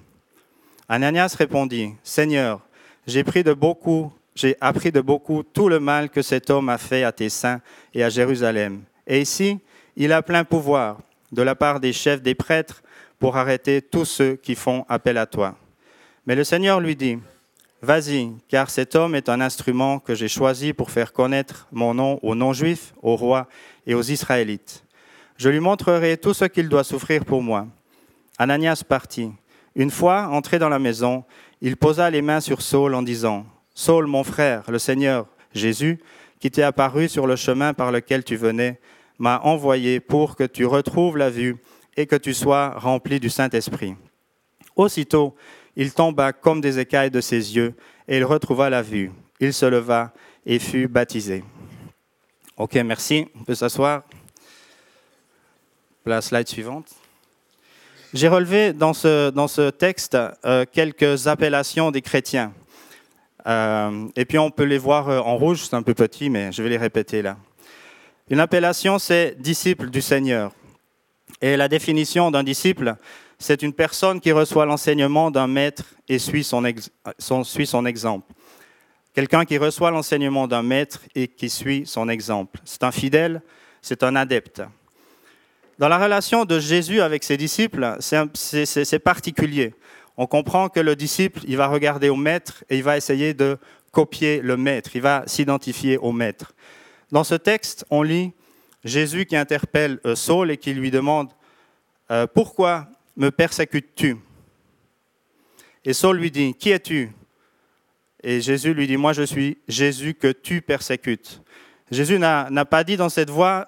Ananias 0.88 1.34
répondit, 1.38 1.94
Seigneur, 2.02 2.60
j'ai 3.06 3.24
pris 3.24 3.42
de 3.42 3.52
beaucoup, 3.52 4.12
j'ai 4.34 4.56
appris 4.60 4.92
de 4.92 5.00
beaucoup 5.00 5.42
tout 5.42 5.68
le 5.68 5.80
mal 5.80 6.08
que 6.08 6.22
cet 6.22 6.50
homme 6.50 6.68
a 6.68 6.78
fait 6.78 7.04
à 7.04 7.12
tes 7.12 7.28
saints 7.28 7.60
et 7.92 8.04
à 8.04 8.08
Jérusalem. 8.08 8.82
Et 9.06 9.20
ici, 9.20 9.58
il 9.96 10.12
a 10.12 10.22
plein 10.22 10.44
pouvoir 10.44 10.98
de 11.32 11.42
la 11.42 11.54
part 11.54 11.80
des 11.80 11.92
chefs 11.92 12.22
des 12.22 12.34
prêtres 12.34 12.82
pour 13.18 13.36
arrêter 13.36 13.82
tous 13.82 14.04
ceux 14.04 14.36
qui 14.36 14.54
font 14.54 14.84
appel 14.88 15.18
à 15.18 15.26
toi. 15.26 15.56
Mais 16.26 16.36
le 16.36 16.44
Seigneur 16.44 16.80
lui 16.80 16.94
dit, 16.94 17.18
Vas-y, 17.80 18.32
car 18.48 18.70
cet 18.70 18.96
homme 18.96 19.14
est 19.14 19.28
un 19.28 19.40
instrument 19.40 20.00
que 20.00 20.16
j'ai 20.16 20.26
choisi 20.26 20.72
pour 20.72 20.90
faire 20.90 21.12
connaître 21.12 21.68
mon 21.70 21.94
nom 21.94 22.18
aux 22.22 22.34
non-juifs, 22.34 22.92
aux 23.02 23.14
rois 23.14 23.46
et 23.86 23.94
aux 23.94 24.02
Israélites. 24.02 24.84
Je 25.36 25.48
lui 25.48 25.60
montrerai 25.60 26.16
tout 26.16 26.34
ce 26.34 26.44
qu'il 26.44 26.68
doit 26.68 26.82
souffrir 26.82 27.24
pour 27.24 27.40
moi. 27.40 27.68
Ananias 28.36 28.82
partit. 28.86 29.30
Une 29.76 29.92
fois 29.92 30.26
entré 30.26 30.58
dans 30.58 30.68
la 30.68 30.80
maison, 30.80 31.24
il 31.60 31.76
posa 31.76 32.10
les 32.10 32.20
mains 32.20 32.40
sur 32.40 32.62
Saul 32.62 32.94
en 32.96 33.02
disant, 33.02 33.46
Saul, 33.74 34.08
mon 34.08 34.24
frère, 34.24 34.68
le 34.68 34.80
Seigneur, 34.80 35.26
Jésus, 35.54 36.00
qui 36.40 36.50
t'est 36.50 36.62
apparu 36.62 37.08
sur 37.08 37.28
le 37.28 37.36
chemin 37.36 37.74
par 37.74 37.92
lequel 37.92 38.24
tu 38.24 38.34
venais, 38.34 38.80
m'a 39.20 39.38
envoyé 39.44 40.00
pour 40.00 40.34
que 40.34 40.42
tu 40.42 40.66
retrouves 40.66 41.16
la 41.16 41.30
vue 41.30 41.56
et 41.96 42.06
que 42.06 42.16
tu 42.16 42.34
sois 42.34 42.70
rempli 42.76 43.20
du 43.20 43.30
Saint-Esprit. 43.30 43.94
Aussitôt, 44.74 45.36
il 45.78 45.94
tomba 45.94 46.32
comme 46.32 46.60
des 46.60 46.80
écailles 46.80 47.10
de 47.10 47.20
ses 47.20 47.54
yeux 47.54 47.72
et 48.08 48.18
il 48.18 48.24
retrouva 48.24 48.68
la 48.68 48.82
vue. 48.82 49.12
Il 49.38 49.54
se 49.54 49.64
leva 49.64 50.12
et 50.44 50.58
fut 50.58 50.88
baptisé. 50.88 51.44
Ok, 52.56 52.74
merci. 52.74 53.28
On 53.38 53.44
peut 53.44 53.54
s'asseoir. 53.54 54.02
La 56.04 56.20
slide 56.20 56.48
suivante. 56.48 56.88
J'ai 58.12 58.26
relevé 58.26 58.72
dans 58.72 58.92
ce, 58.92 59.30
dans 59.30 59.46
ce 59.46 59.70
texte 59.70 60.16
euh, 60.44 60.64
quelques 60.70 61.28
appellations 61.28 61.92
des 61.92 62.02
chrétiens. 62.02 62.52
Euh, 63.46 64.08
et 64.16 64.24
puis 64.24 64.38
on 64.38 64.50
peut 64.50 64.64
les 64.64 64.78
voir 64.78 65.08
euh, 65.08 65.20
en 65.20 65.36
rouge, 65.36 65.66
c'est 65.68 65.76
un 65.76 65.82
peu 65.82 65.94
petit, 65.94 66.28
mais 66.28 66.50
je 66.50 66.62
vais 66.62 66.70
les 66.70 66.76
répéter 66.76 67.22
là. 67.22 67.36
Une 68.30 68.40
appellation, 68.40 68.98
c'est 68.98 69.36
disciple 69.38 69.90
du 69.90 70.00
Seigneur. 70.00 70.52
Et 71.40 71.56
la 71.56 71.68
définition 71.68 72.30
d'un 72.32 72.42
disciple, 72.42 72.96
c'est 73.38 73.62
une 73.62 73.72
personne 73.72 74.20
qui 74.20 74.32
reçoit 74.32 74.66
l'enseignement 74.66 75.30
d'un 75.30 75.46
maître 75.46 75.84
et 76.08 76.18
suit 76.18 76.44
son, 76.44 76.62
son 77.18 77.86
exemple. 77.86 78.32
Quelqu'un 79.14 79.44
qui 79.44 79.58
reçoit 79.58 79.90
l'enseignement 79.90 80.46
d'un 80.48 80.62
maître 80.62 81.00
et 81.14 81.28
qui 81.28 81.48
suit 81.48 81.84
son 81.86 82.08
exemple. 82.08 82.60
C'est 82.64 82.82
un 82.82 82.92
fidèle, 82.92 83.42
c'est 83.80 84.02
un 84.02 84.16
adepte. 84.16 84.62
Dans 85.78 85.88
la 85.88 85.98
relation 85.98 86.44
de 86.44 86.58
Jésus 86.58 87.00
avec 87.00 87.22
ses 87.22 87.36
disciples, 87.36 87.96
c'est 88.00 88.98
particulier. 88.98 89.74
On 90.16 90.26
comprend 90.26 90.68
que 90.68 90.80
le 90.80 90.96
disciple, 90.96 91.40
il 91.46 91.56
va 91.56 91.68
regarder 91.68 92.08
au 92.08 92.16
maître 92.16 92.64
et 92.68 92.76
il 92.76 92.82
va 92.82 92.96
essayer 92.96 93.34
de 93.34 93.58
copier 93.92 94.40
le 94.40 94.56
maître, 94.56 94.90
il 94.94 95.02
va 95.02 95.22
s'identifier 95.26 95.96
au 95.96 96.10
maître. 96.10 96.52
Dans 97.12 97.24
ce 97.24 97.36
texte, 97.36 97.86
on 97.90 98.02
lit 98.02 98.32
Jésus 98.84 99.26
qui 99.26 99.36
interpelle 99.36 99.98
euh, 100.04 100.14
Saul 100.14 100.50
et 100.50 100.56
qui 100.56 100.74
lui 100.74 100.90
demande 100.90 101.30
euh, 102.10 102.26
Pourquoi 102.26 102.88
me 103.18 103.30
persécutes-tu? 103.30 104.16
Et 105.84 105.92
Saul 105.92 106.18
lui 106.18 106.30
dit, 106.30 106.54
Qui 106.54 106.70
es-tu? 106.70 107.10
Et 108.22 108.40
Jésus 108.40 108.72
lui 108.72 108.86
dit, 108.86 108.96
Moi 108.96 109.12
je 109.12 109.22
suis 109.22 109.58
Jésus 109.68 110.14
que 110.14 110.32
tu 110.32 110.62
persécutes. 110.62 111.42
Jésus 111.90 112.18
n'a 112.18 112.64
pas 112.64 112.84
dit 112.84 112.96
dans 112.96 113.08
cette 113.08 113.30
voix, 113.30 113.66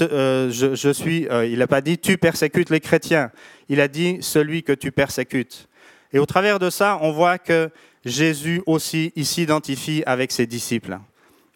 euh, 0.00 0.50
je, 0.50 0.92
suis, 0.92 1.28
euh, 1.28 1.46
il 1.46 1.60
n'a 1.60 1.66
pas 1.66 1.80
dit 1.80 1.98
tu 1.98 2.18
persécutes 2.18 2.70
les 2.70 2.80
chrétiens, 2.80 3.30
il 3.68 3.80
a 3.80 3.86
dit 3.86 4.18
celui 4.20 4.64
que 4.64 4.72
tu 4.72 4.90
persécutes. 4.90 5.68
Et 6.12 6.18
au 6.18 6.26
travers 6.26 6.58
de 6.58 6.70
ça, 6.70 6.98
on 7.02 7.12
voit 7.12 7.38
que 7.38 7.70
Jésus 8.04 8.62
aussi 8.66 9.12
s'identifie 9.16 10.02
avec 10.06 10.32
ses 10.32 10.46
disciples. 10.46 10.98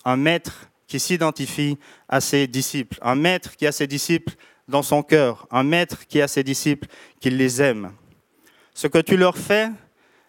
Un 0.04 0.16
maître 0.16 0.70
qui 0.86 1.00
s'identifie 1.00 1.78
à 2.08 2.20
ses 2.20 2.46
disciples, 2.46 2.98
un 3.02 3.14
maître 3.14 3.56
qui 3.56 3.66
a 3.66 3.72
ses 3.72 3.86
disciples 3.86 4.34
dans 4.70 4.82
son 4.82 5.02
cœur, 5.02 5.46
un 5.50 5.62
maître 5.62 6.06
qui 6.06 6.22
a 6.22 6.28
ses 6.28 6.42
disciples, 6.42 6.88
qui 7.20 7.28
les 7.28 7.60
aime. 7.60 7.92
Ce 8.72 8.86
que 8.86 8.98
tu 8.98 9.16
leur 9.16 9.36
fais, 9.36 9.68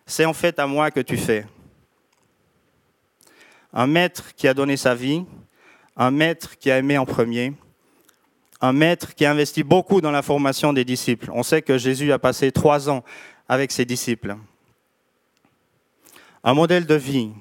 c'est 0.05 0.25
en 0.25 0.33
fait 0.33 0.59
à 0.59 0.67
moi 0.67 0.91
que 0.91 0.99
tu 0.99 1.15
fais. 1.15 1.45
Un 3.71 3.87
maître 3.87 4.35
qui 4.35 4.47
a 4.47 4.53
donné 4.53 4.75
sa 4.75 4.93
vie, 4.93 5.23
un 5.95 6.11
maître 6.11 6.57
qui 6.57 6.69
a 6.69 6.77
aimé 6.77 6.97
en 6.97 7.05
premier, 7.05 7.53
un 8.59 8.73
maître 8.73 9.15
qui 9.15 9.25
a 9.25 9.31
investi 9.31 9.63
beaucoup 9.63 10.01
dans 10.01 10.11
la 10.11 10.21
formation 10.21 10.73
des 10.73 10.83
disciples. 10.83 11.29
On 11.33 11.43
sait 11.43 11.61
que 11.61 11.77
Jésus 11.77 12.11
a 12.11 12.19
passé 12.19 12.51
trois 12.51 12.89
ans 12.89 13.03
avec 13.47 13.71
ses 13.71 13.85
disciples. 13.85 14.35
Un 16.43 16.53
modèle 16.53 16.85
de 16.85 16.95
vie. 16.95 17.31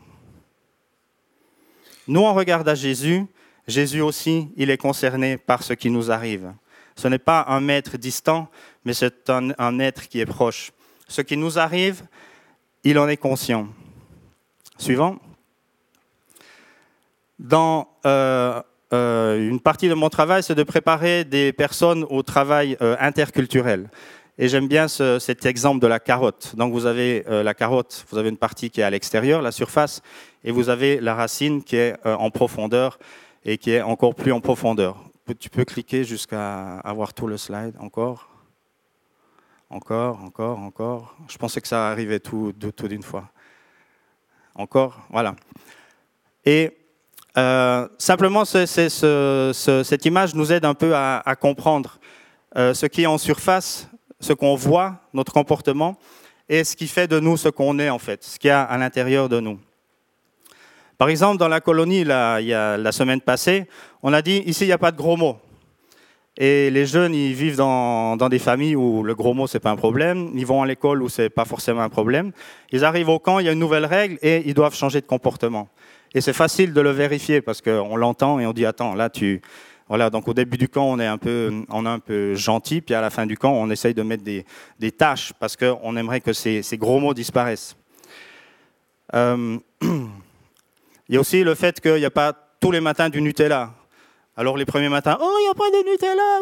Nous, 2.06 2.20
on 2.20 2.34
regarde 2.34 2.68
à 2.68 2.74
Jésus. 2.74 3.26
Jésus 3.66 4.00
aussi, 4.00 4.48
il 4.56 4.70
est 4.70 4.78
concerné 4.78 5.36
par 5.36 5.62
ce 5.62 5.72
qui 5.72 5.90
nous 5.90 6.10
arrive. 6.10 6.52
Ce 7.00 7.08
n'est 7.08 7.18
pas 7.18 7.46
un 7.48 7.60
maître 7.60 7.96
distant, 7.96 8.50
mais 8.84 8.92
c'est 8.92 9.30
un, 9.30 9.78
être 9.78 10.06
qui 10.06 10.20
est 10.20 10.26
proche. 10.26 10.70
Ce 11.08 11.22
qui 11.22 11.38
nous 11.38 11.58
arrive, 11.58 12.02
il 12.84 12.98
en 12.98 13.08
est 13.08 13.16
conscient. 13.16 13.68
Suivant. 14.76 15.16
Dans 17.38 17.88
euh, 18.04 18.60
euh, 18.92 19.48
une 19.48 19.60
partie 19.60 19.88
de 19.88 19.94
mon 19.94 20.10
travail, 20.10 20.42
c'est 20.42 20.54
de 20.54 20.62
préparer 20.62 21.24
des 21.24 21.54
personnes 21.54 22.04
au 22.10 22.22
travail 22.22 22.76
euh, 22.82 22.96
interculturel. 23.00 23.88
Et 24.36 24.48
j'aime 24.48 24.68
bien 24.68 24.86
cet 24.86 25.46
exemple 25.46 25.80
de 25.80 25.86
la 25.86 26.00
carotte. 26.00 26.54
Donc 26.56 26.74
vous 26.74 26.84
avez 26.84 27.24
la 27.28 27.54
carotte, 27.54 28.04
vous 28.10 28.18
avez 28.18 28.28
une 28.28 28.38
partie 28.38 28.68
qui 28.68 28.80
est 28.80 28.84
à 28.84 28.90
l'extérieur, 28.90 29.40
la 29.40 29.52
surface, 29.52 30.02
et 30.44 30.50
vous 30.50 30.68
avez 30.68 31.00
la 31.00 31.14
racine 31.14 31.62
qui 31.62 31.76
est 31.76 31.94
en 32.06 32.30
profondeur 32.30 32.98
et 33.44 33.58
qui 33.58 33.72
est 33.72 33.82
encore 33.82 34.14
plus 34.14 34.32
en 34.32 34.40
profondeur. 34.40 35.09
Tu 35.38 35.50
peux 35.50 35.64
cliquer 35.64 36.04
jusqu'à 36.04 36.78
avoir 36.78 37.14
tout 37.14 37.26
le 37.26 37.36
slide 37.36 37.74
encore. 37.78 38.28
Encore, 39.68 40.24
encore, 40.24 40.58
encore. 40.58 41.16
Je 41.28 41.38
pensais 41.38 41.60
que 41.60 41.68
ça 41.68 41.90
arrivait 41.90 42.18
tout, 42.18 42.52
d'une 42.52 43.02
fois. 43.02 43.30
Encore, 44.54 45.06
voilà. 45.10 45.36
Et 46.44 46.76
euh, 47.38 47.86
simplement, 47.98 48.44
cette 48.44 50.04
image 50.04 50.34
nous 50.34 50.52
aide 50.52 50.64
un 50.64 50.74
peu 50.74 50.94
à, 50.96 51.36
comprendre 51.40 51.98
euh, 52.56 52.74
ce 52.74 52.86
qui 52.86 53.02
est 53.02 53.06
en 53.06 53.18
surface, 53.18 53.88
ce 54.18 54.32
qu'on 54.32 54.56
voit, 54.56 55.00
notre 55.14 55.32
comportement, 55.32 55.96
et 56.48 56.64
ce 56.64 56.74
qui 56.74 56.88
fait 56.88 57.06
de 57.06 57.20
nous 57.20 57.36
ce 57.36 57.48
qu'on 57.48 57.78
est 57.78 57.90
en 57.90 58.00
fait, 58.00 58.24
ce 58.24 58.38
qu'il 58.38 58.48
y 58.48 58.50
a 58.50 58.62
à 58.62 58.76
l'intérieur 58.76 59.28
de 59.28 59.38
nous. 59.38 59.60
Par 61.00 61.08
exemple, 61.08 61.38
dans 61.38 61.48
la 61.48 61.62
colonie, 61.62 62.04
là, 62.04 62.40
il 62.42 62.48
y 62.48 62.52
a, 62.52 62.76
la 62.76 62.92
semaine 62.92 63.22
passée, 63.22 63.66
on 64.02 64.12
a 64.12 64.20
dit 64.20 64.42
ici, 64.44 64.64
il 64.64 64.66
n'y 64.66 64.74
a 64.74 64.76
pas 64.76 64.92
de 64.92 64.98
gros 64.98 65.16
mots. 65.16 65.38
Et 66.36 66.68
les 66.68 66.84
jeunes, 66.84 67.14
ils 67.14 67.32
vivent 67.32 67.56
dans, 67.56 68.18
dans 68.18 68.28
des 68.28 68.38
familles 68.38 68.76
où 68.76 69.02
le 69.02 69.14
gros 69.14 69.32
mot, 69.32 69.46
c'est 69.46 69.60
pas 69.60 69.70
un 69.70 69.76
problème. 69.76 70.30
Ils 70.34 70.44
vont 70.44 70.60
à 70.60 70.66
l'école 70.66 71.02
où 71.02 71.08
c'est 71.08 71.30
pas 71.30 71.46
forcément 71.46 71.80
un 71.80 71.88
problème. 71.88 72.32
Ils 72.70 72.84
arrivent 72.84 73.08
au 73.08 73.18
camp, 73.18 73.38
il 73.38 73.46
y 73.46 73.48
a 73.48 73.52
une 73.52 73.58
nouvelle 73.58 73.86
règle 73.86 74.18
et 74.20 74.42
ils 74.44 74.52
doivent 74.52 74.74
changer 74.74 75.00
de 75.00 75.06
comportement. 75.06 75.70
Et 76.14 76.20
c'est 76.20 76.34
facile 76.34 76.74
de 76.74 76.82
le 76.82 76.90
vérifier 76.90 77.40
parce 77.40 77.62
qu'on 77.62 77.96
l'entend 77.96 78.38
et 78.38 78.44
on 78.44 78.52
dit 78.52 78.66
attends, 78.66 78.94
là 78.94 79.08
tu. 79.08 79.40
Voilà, 79.88 80.10
donc 80.10 80.28
au 80.28 80.34
début 80.34 80.58
du 80.58 80.68
camp, 80.68 80.84
on 80.84 81.00
est 81.00 81.06
un 81.06 81.16
peu, 81.16 81.50
on 81.70 81.86
est 81.86 81.88
un 81.88 81.98
peu 81.98 82.34
gentil, 82.34 82.82
puis 82.82 82.94
à 82.94 83.00
la 83.00 83.08
fin 83.08 83.24
du 83.24 83.38
camp, 83.38 83.52
on 83.52 83.70
essaye 83.70 83.94
de 83.94 84.02
mettre 84.02 84.22
des, 84.22 84.44
des 84.78 84.92
tâches 84.92 85.32
parce 85.40 85.56
qu'on 85.56 85.96
aimerait 85.96 86.20
que 86.20 86.34
ces, 86.34 86.62
ces, 86.62 86.76
gros 86.76 87.00
mots 87.00 87.14
disparaissent. 87.14 87.74
Euh, 89.14 89.56
il 91.10 91.14
y 91.14 91.16
a 91.16 91.20
aussi 91.20 91.42
le 91.42 91.56
fait 91.56 91.80
qu'il 91.80 91.96
n'y 91.96 92.04
a 92.04 92.10
pas 92.10 92.32
tous 92.60 92.70
les 92.70 92.80
matins 92.80 93.08
du 93.08 93.20
Nutella. 93.20 93.72
Alors 94.36 94.56
les 94.56 94.64
premiers 94.64 94.88
matins, 94.88 95.18
oh, 95.20 95.36
il 95.40 95.42
n'y 95.42 95.50
a 95.50 95.54
pas 95.54 95.68
de 95.68 95.90
Nutella, 95.90 96.38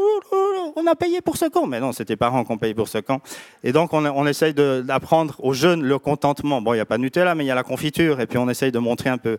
on 0.77 0.87
a 0.87 0.95
payé 0.95 1.23
pour 1.23 1.39
ce 1.39 1.47
camp. 1.47 1.67
Mais 1.67 1.81
non, 1.81 1.93
c'était 1.93 2.13
les 2.13 2.17
parents 2.19 2.45
qui 2.45 2.53
ont 2.53 2.59
payé 2.59 2.75
pour 2.75 2.87
ce 2.87 2.99
camp. 2.99 3.23
Et 3.65 3.73
donc 3.73 3.95
on, 3.95 4.27
essaye 4.27 4.53
d'apprendre 4.53 5.37
aux 5.39 5.55
jeunes 5.55 5.83
le 5.83 5.99
contentement. 5.99 6.61
Bon, 6.61 6.75
il 6.75 6.77
n'y 6.77 6.83
a 6.83 6.85
pas 6.85 6.99
de 6.99 7.03
Nutella, 7.03 7.35
mais 7.35 7.45
il 7.45 7.47
y 7.47 7.51
a 7.51 7.55
la 7.55 7.63
confiture. 7.63 8.21
Et 8.21 8.27
puis 8.27 8.37
on 8.37 8.47
essaye 8.51 8.71
de 8.71 8.79
montrer 8.79 9.09
un 9.09 9.17
peu 9.17 9.39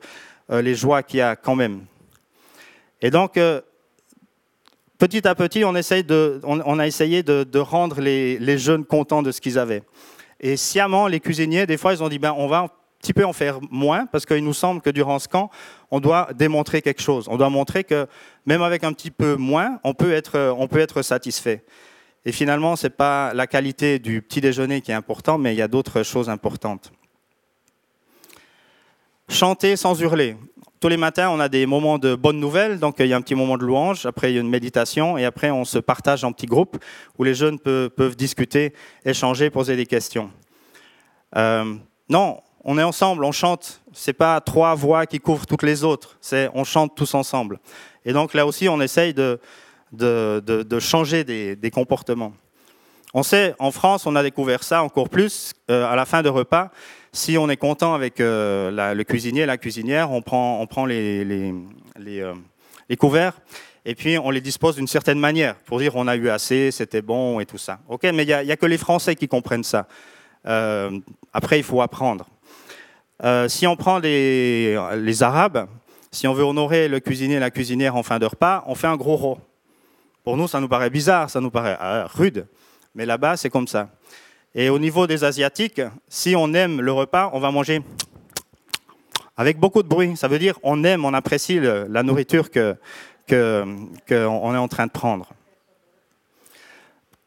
euh, 0.49 0.63
les 0.63 0.73
joies 0.73 1.03
qu'il 1.03 1.19
y 1.19 1.21
a 1.21 1.35
quand 1.35 1.55
même. 1.55 1.81
Et 2.99 3.11
donc, 3.11 3.37
euh, 3.37 3.61
petit 4.97 5.27
à 5.27 5.35
petit, 5.35 5.63
on, 5.63 5.75
a 5.75 5.79
essayé 5.79 6.01
de, 7.21 7.43
de 7.43 7.59
rendre 7.59 8.01
les, 8.01 8.39
les, 8.39 8.57
jeunes 8.57 8.83
contents 8.83 9.21
de 9.21 9.31
ce 9.31 9.41
qu'ils 9.41 9.59
avaient. 9.59 9.83
Et 10.39 10.57
sciemment, 10.57 11.07
les 11.07 11.19
cuisiniers, 11.19 11.67
des 11.67 11.77
fois, 11.77 11.93
ils 11.93 12.01
ont 12.01 12.09
dit, 12.09 12.17
ben, 12.17 12.33
on 12.35 12.47
va 12.47 12.78
petit 13.01 13.13
peu 13.13 13.25
en 13.25 13.33
faire 13.33 13.59
moins, 13.71 14.05
parce 14.05 14.25
qu'il 14.25 14.43
nous 14.43 14.53
semble 14.53 14.81
que 14.81 14.89
durant 14.89 15.19
ce 15.19 15.27
camp, 15.27 15.49
on 15.91 15.99
doit 15.99 16.29
démontrer 16.35 16.81
quelque 16.81 17.01
chose. 17.01 17.27
On 17.29 17.37
doit 17.37 17.49
montrer 17.49 17.83
que 17.83 18.07
même 18.45 18.61
avec 18.61 18.83
un 18.83 18.93
petit 18.93 19.11
peu 19.11 19.35
moins, 19.35 19.79
on 19.83 19.93
peut 19.93 20.11
être, 20.11 21.01
satisfait. 21.01 21.63
Et 22.25 22.31
finalement, 22.31 22.75
ce 22.75 22.87
n'est 22.87 22.91
pas 22.91 23.33
la 23.33 23.47
qualité 23.47 23.99
du 23.99 24.21
petit 24.21 24.41
déjeuner 24.41 24.81
qui 24.81 24.91
est 24.91 24.95
important, 24.95 25.37
mais 25.37 25.53
il 25.53 25.57
y 25.57 25.61
a 25.61 25.67
d'autres 25.67 26.03
choses 26.03 26.29
importantes. 26.29 26.91
Chanter 29.29 29.75
sans 29.75 29.99
hurler. 30.01 30.35
Tous 30.81 30.89
les 30.89 30.97
matins, 30.97 31.29
on 31.29 31.39
a 31.39 31.49
des 31.49 31.65
moments 31.65 31.99
de 31.99 32.15
bonnes 32.15 32.39
nouvelles, 32.39 32.79
donc 32.79 32.95
il 32.99 33.07
y 33.07 33.13
a 33.13 33.17
un 33.17 33.21
petit 33.21 33.35
moment 33.35 33.57
de 33.57 33.65
louange, 33.65 34.05
après 34.05 34.31
il 34.31 34.35
y 34.35 34.37
a 34.37 34.41
une 34.41 34.49
méditation, 34.49 35.17
et 35.17 35.25
après 35.25 35.51
on 35.51 35.65
se 35.65 35.77
partage 35.77 36.23
en 36.23 36.31
petits 36.31 36.47
groupes 36.47 36.77
où 37.17 37.23
les 37.23 37.33
jeunes 37.35 37.59
peuvent, 37.59 37.89
peuvent 37.89 38.15
discuter, 38.15 38.73
échanger, 39.05 39.49
poser 39.49 39.75
des 39.75 39.85
questions. 39.85 40.31
Euh, 41.35 41.75
non, 42.09 42.41
on 42.63 42.77
est 42.77 42.83
ensemble, 42.83 43.23
on 43.23 43.31
chante. 43.31 43.81
C'est 43.93 44.13
pas 44.13 44.39
trois 44.41 44.75
voix 44.75 45.05
qui 45.05 45.19
couvrent 45.19 45.45
toutes 45.45 45.63
les 45.63 45.83
autres. 45.83 46.17
C'est 46.21 46.49
on 46.53 46.63
chante 46.63 46.95
tous 46.95 47.13
ensemble. 47.13 47.59
Et 48.05 48.13
donc 48.13 48.33
là 48.33 48.45
aussi, 48.45 48.67
on 48.69 48.81
essaye 48.81 49.13
de, 49.13 49.39
de, 49.91 50.79
changer 50.79 51.23
des, 51.23 51.71
comportements. 51.71 52.33
On 53.13 53.23
sait, 53.23 53.55
en 53.59 53.71
France, 53.71 54.05
on 54.05 54.15
a 54.15 54.23
découvert 54.23 54.63
ça 54.63 54.83
encore 54.83 55.09
plus 55.09 55.53
euh, 55.71 55.85
à 55.85 55.95
la 55.95 56.05
fin 56.05 56.21
de 56.21 56.29
repas. 56.29 56.69
Si 57.11 57.37
on 57.39 57.49
est 57.49 57.57
content 57.57 57.95
avec 57.95 58.19
euh, 58.19 58.93
le 58.93 59.03
cuisinier, 59.03 59.47
la 59.47 59.57
cuisinière, 59.57 60.11
on 60.11 60.21
prend, 60.21 60.61
on 60.61 60.67
prend 60.67 60.85
les, 60.85 61.25
les, 61.25 61.53
euh, 62.07 62.33
les, 62.87 62.95
couverts 62.97 63.39
et 63.83 63.95
puis 63.95 64.19
on 64.19 64.29
les 64.29 64.41
dispose 64.41 64.75
d'une 64.75 64.87
certaine 64.87 65.17
manière 65.17 65.55
pour 65.55 65.79
dire 65.79 65.95
on 65.95 66.07
a 66.07 66.15
eu 66.15 66.29
assez, 66.29 66.69
c'était 66.69 67.01
bon 67.01 67.39
et 67.39 67.47
tout 67.47 67.57
ça. 67.57 67.79
Ok, 67.87 68.03
mais 68.03 68.23
il 68.23 68.27
n'y 68.27 68.33
a, 68.33 68.53
a, 68.53 68.55
que 68.57 68.67
les 68.67 68.77
Français 68.77 69.15
qui 69.15 69.27
comprennent 69.27 69.63
ça. 69.63 69.87
après, 71.33 71.57
il 71.57 71.63
faut 71.63 71.81
apprendre. 71.81 72.27
Euh, 73.23 73.49
si 73.49 73.67
on 73.67 73.75
prend 73.75 73.99
les, 73.99 74.77
Arabes, 75.21 75.67
si 76.11 76.27
on 76.27 76.33
veut 76.33 76.43
honorer 76.43 76.87
le 76.87 76.99
cuisinier 76.99 77.35
et 77.35 77.39
la 77.39 77.51
cuisinière 77.51 77.95
en 77.95 78.03
fin 78.03 78.17
de 78.17 78.25
repas, 78.25 78.63
on 78.67 78.75
fait 78.75 78.87
un 78.87 78.95
gros 78.95 79.17
rot. 79.17 79.39
Pour 80.23 80.37
nous, 80.37 80.47
ça 80.47 80.59
nous 80.59 80.69
paraît 80.69 80.89
bizarre, 80.89 81.29
ça 81.29 81.41
nous 81.41 81.51
paraît 81.51 81.77
euh, 81.81 82.05
rude, 82.05 82.47
mais 82.95 83.05
là-bas, 83.05 83.35
c'est 83.35 83.49
comme 83.49 83.67
ça. 83.67 83.89
Et 84.55 84.69
au 84.69 84.79
niveau 84.79 85.05
des 85.05 85.23
Asiatiques, 85.23 85.81
si 86.07 86.35
on 86.35 86.53
aime 86.53 86.81
le 86.81 86.91
repas, 86.91 87.29
on 87.33 87.39
va 87.39 87.51
manger 87.51 87.81
avec 89.37 89.57
beaucoup 89.57 89.83
de 89.83 89.87
bruit. 89.87 90.17
Ça 90.17 90.27
veut 90.27 90.39
dire 90.39 90.57
on 90.63 90.83
aime, 90.83 91.05
on 91.05 91.13
apprécie 91.13 91.59
la 91.59 92.03
nourriture 92.03 92.49
qu'on 92.49 92.75
que, 93.27 93.65
est 94.09 94.25
en 94.25 94.67
train 94.67 94.87
de 94.87 94.91
prendre. 94.91 95.29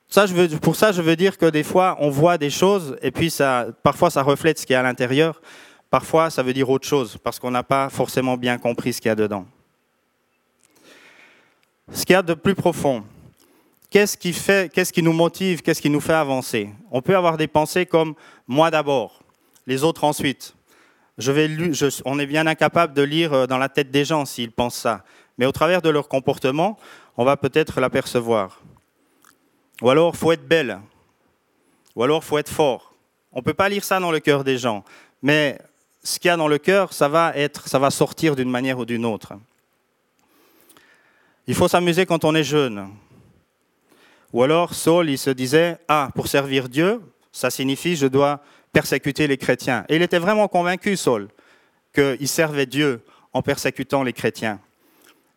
Ça, 0.08 0.26
pour 0.60 0.76
ça, 0.76 0.92
je 0.92 1.00
veux 1.00 1.16
dire 1.16 1.38
que 1.38 1.46
des 1.46 1.62
fois, 1.62 1.96
on 2.00 2.10
voit 2.10 2.36
des 2.36 2.50
choses 2.50 2.98
et 3.00 3.10
puis 3.10 3.30
ça, 3.30 3.68
parfois, 3.82 4.10
ça 4.10 4.22
reflète 4.22 4.58
ce 4.58 4.66
qui 4.66 4.74
est 4.74 4.76
à 4.76 4.82
l'intérieur. 4.82 5.40
Parfois, 5.92 6.30
ça 6.30 6.42
veut 6.42 6.54
dire 6.54 6.70
autre 6.70 6.88
chose, 6.88 7.18
parce 7.22 7.38
qu'on 7.38 7.50
n'a 7.50 7.62
pas 7.62 7.90
forcément 7.90 8.38
bien 8.38 8.56
compris 8.56 8.94
ce 8.94 8.98
qu'il 9.02 9.10
y 9.10 9.12
a 9.12 9.14
dedans. 9.14 9.44
Ce 11.92 12.06
qu'il 12.06 12.14
y 12.14 12.16
a 12.16 12.22
de 12.22 12.32
plus 12.32 12.54
profond, 12.54 13.04
qu'est-ce 13.90 14.16
qui, 14.16 14.32
fait, 14.32 14.72
qu'est-ce 14.72 14.90
qui 14.90 15.02
nous 15.02 15.12
motive, 15.12 15.60
qu'est-ce 15.60 15.82
qui 15.82 15.90
nous 15.90 16.00
fait 16.00 16.14
avancer? 16.14 16.70
On 16.90 17.02
peut 17.02 17.14
avoir 17.14 17.36
des 17.36 17.46
pensées 17.46 17.84
comme 17.84 18.14
moi 18.48 18.70
d'abord, 18.70 19.22
les 19.66 19.84
autres 19.84 20.04
ensuite. 20.04 20.54
On 22.06 22.18
est 22.18 22.26
bien 22.26 22.46
incapable 22.46 22.94
de 22.94 23.02
lire 23.02 23.34
euh, 23.34 23.46
dans 23.46 23.58
la 23.58 23.68
tête 23.68 23.90
des 23.90 24.06
gens 24.06 24.24
s'ils 24.24 24.50
pensent 24.50 24.78
ça, 24.78 25.04
mais 25.36 25.44
au 25.44 25.52
travers 25.52 25.82
de 25.82 25.90
leur 25.90 26.08
comportement, 26.08 26.78
on 27.18 27.24
va 27.26 27.36
peut-être 27.36 27.82
l'apercevoir. 27.82 28.62
Ou 29.82 29.90
alors, 29.90 30.16
faut 30.16 30.32
être 30.32 30.48
belle. 30.48 30.80
Ou 31.96 32.02
alors, 32.02 32.24
faut 32.24 32.38
être 32.38 32.48
fort. 32.48 32.94
On 33.30 33.40
ne 33.40 33.44
peut 33.44 33.52
pas 33.52 33.68
lire 33.68 33.84
ça 33.84 34.00
dans 34.00 34.10
le 34.10 34.20
cœur 34.20 34.42
des 34.42 34.56
gens, 34.56 34.84
mais 35.20 35.58
ce 36.02 36.18
qu'il 36.18 36.28
y 36.28 36.30
a 36.30 36.36
dans 36.36 36.48
le 36.48 36.58
cœur, 36.58 36.92
ça 36.92 37.08
va, 37.08 37.36
être, 37.36 37.68
ça 37.68 37.78
va 37.78 37.90
sortir 37.90 38.34
d'une 38.34 38.50
manière 38.50 38.78
ou 38.78 38.84
d'une 38.84 39.04
autre. 39.04 39.34
Il 41.46 41.54
faut 41.54 41.68
s'amuser 41.68 42.06
quand 42.06 42.24
on 42.24 42.34
est 42.34 42.44
jeune. 42.44 42.88
Ou 44.32 44.42
alors, 44.42 44.74
Saul, 44.74 45.10
il 45.10 45.18
se 45.18 45.30
disait, 45.30 45.78
ah, 45.88 46.10
pour 46.14 46.26
servir 46.26 46.68
Dieu, 46.68 47.00
ça 47.32 47.50
signifie 47.50 47.96
je 47.96 48.06
dois 48.06 48.40
persécuter 48.72 49.26
les 49.26 49.36
chrétiens. 49.36 49.84
Et 49.88 49.96
il 49.96 50.02
était 50.02 50.18
vraiment 50.18 50.48
convaincu, 50.48 50.96
Saul, 50.96 51.28
qu'il 51.94 52.28
servait 52.28 52.66
Dieu 52.66 53.02
en 53.32 53.42
persécutant 53.42 54.02
les 54.02 54.12
chrétiens. 54.12 54.60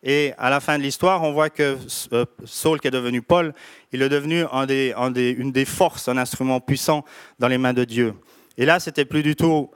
Et 0.03 0.33
à 0.37 0.49
la 0.49 0.59
fin 0.59 0.77
de 0.77 0.83
l'histoire, 0.83 1.23
on 1.23 1.33
voit 1.33 1.49
que 1.49 1.77
euh, 2.13 2.25
Saul, 2.45 2.79
qui 2.79 2.87
est 2.87 2.91
devenu 2.91 3.21
Paul, 3.21 3.53
il 3.91 4.01
est 4.01 4.09
devenu 4.09 4.43
une 4.43 5.51
des 5.51 5.65
forces, 5.65 6.07
un 6.07 6.17
instrument 6.17 6.59
puissant 6.59 7.03
dans 7.39 7.47
les 7.47 7.57
mains 7.57 7.73
de 7.73 7.83
Dieu. 7.83 8.13
Et 8.57 8.65
là, 8.65 8.79
c'était 8.79 9.05
plus 9.05 9.23
du 9.23 9.35
tout 9.35 9.69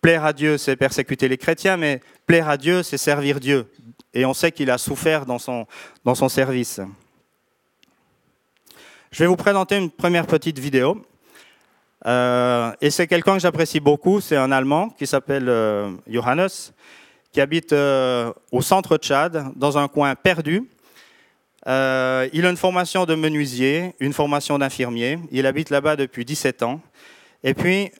Plaire 0.00 0.24
à 0.24 0.32
Dieu, 0.32 0.58
c'est 0.58 0.76
persécuter 0.76 1.28
les 1.28 1.38
chrétiens, 1.38 1.76
mais 1.76 2.00
plaire 2.26 2.48
à 2.48 2.56
Dieu, 2.56 2.82
c'est 2.82 2.98
servir 2.98 3.40
Dieu. 3.40 3.70
Et 4.14 4.24
on 4.24 4.34
sait 4.34 4.52
qu'il 4.52 4.70
a 4.70 4.78
souffert 4.78 5.26
dans 5.26 5.38
son, 5.38 5.66
dans 6.04 6.14
son 6.14 6.28
service. 6.28 6.80
Je 9.10 9.24
vais 9.24 9.26
vous 9.26 9.36
présenter 9.36 9.76
une 9.76 9.90
première 9.90 10.26
petite 10.26 10.58
vidéo. 10.58 11.02
Euh, 12.06 12.72
et 12.80 12.90
c'est 12.90 13.06
quelqu'un 13.06 13.34
que 13.34 13.40
j'apprécie 13.40 13.80
beaucoup, 13.80 14.20
c'est 14.20 14.36
un 14.36 14.52
Allemand 14.52 14.90
qui 14.90 15.06
s'appelle 15.06 15.48
euh, 15.48 15.90
Johannes, 16.06 16.48
qui 17.32 17.40
habite 17.40 17.72
euh, 17.72 18.32
au 18.52 18.62
centre 18.62 18.96
Tchad, 18.98 19.52
dans 19.56 19.78
un 19.78 19.88
coin 19.88 20.14
perdu. 20.14 20.68
il 21.66 21.70
a 21.70 22.30
une 22.32 22.56
formation 22.56 23.06
de 23.06 23.14
menuisier, 23.14 23.94
une 24.00 24.12
formation 24.12 24.58
d'infirmier. 24.58 25.18
Il 25.32 25.46
habite 25.46 25.70
là-bas 25.70 25.96
depuis 25.96 26.24
17 26.24 26.62
ans. 26.62 26.80
Et 27.42 27.54
puis, 27.54 27.90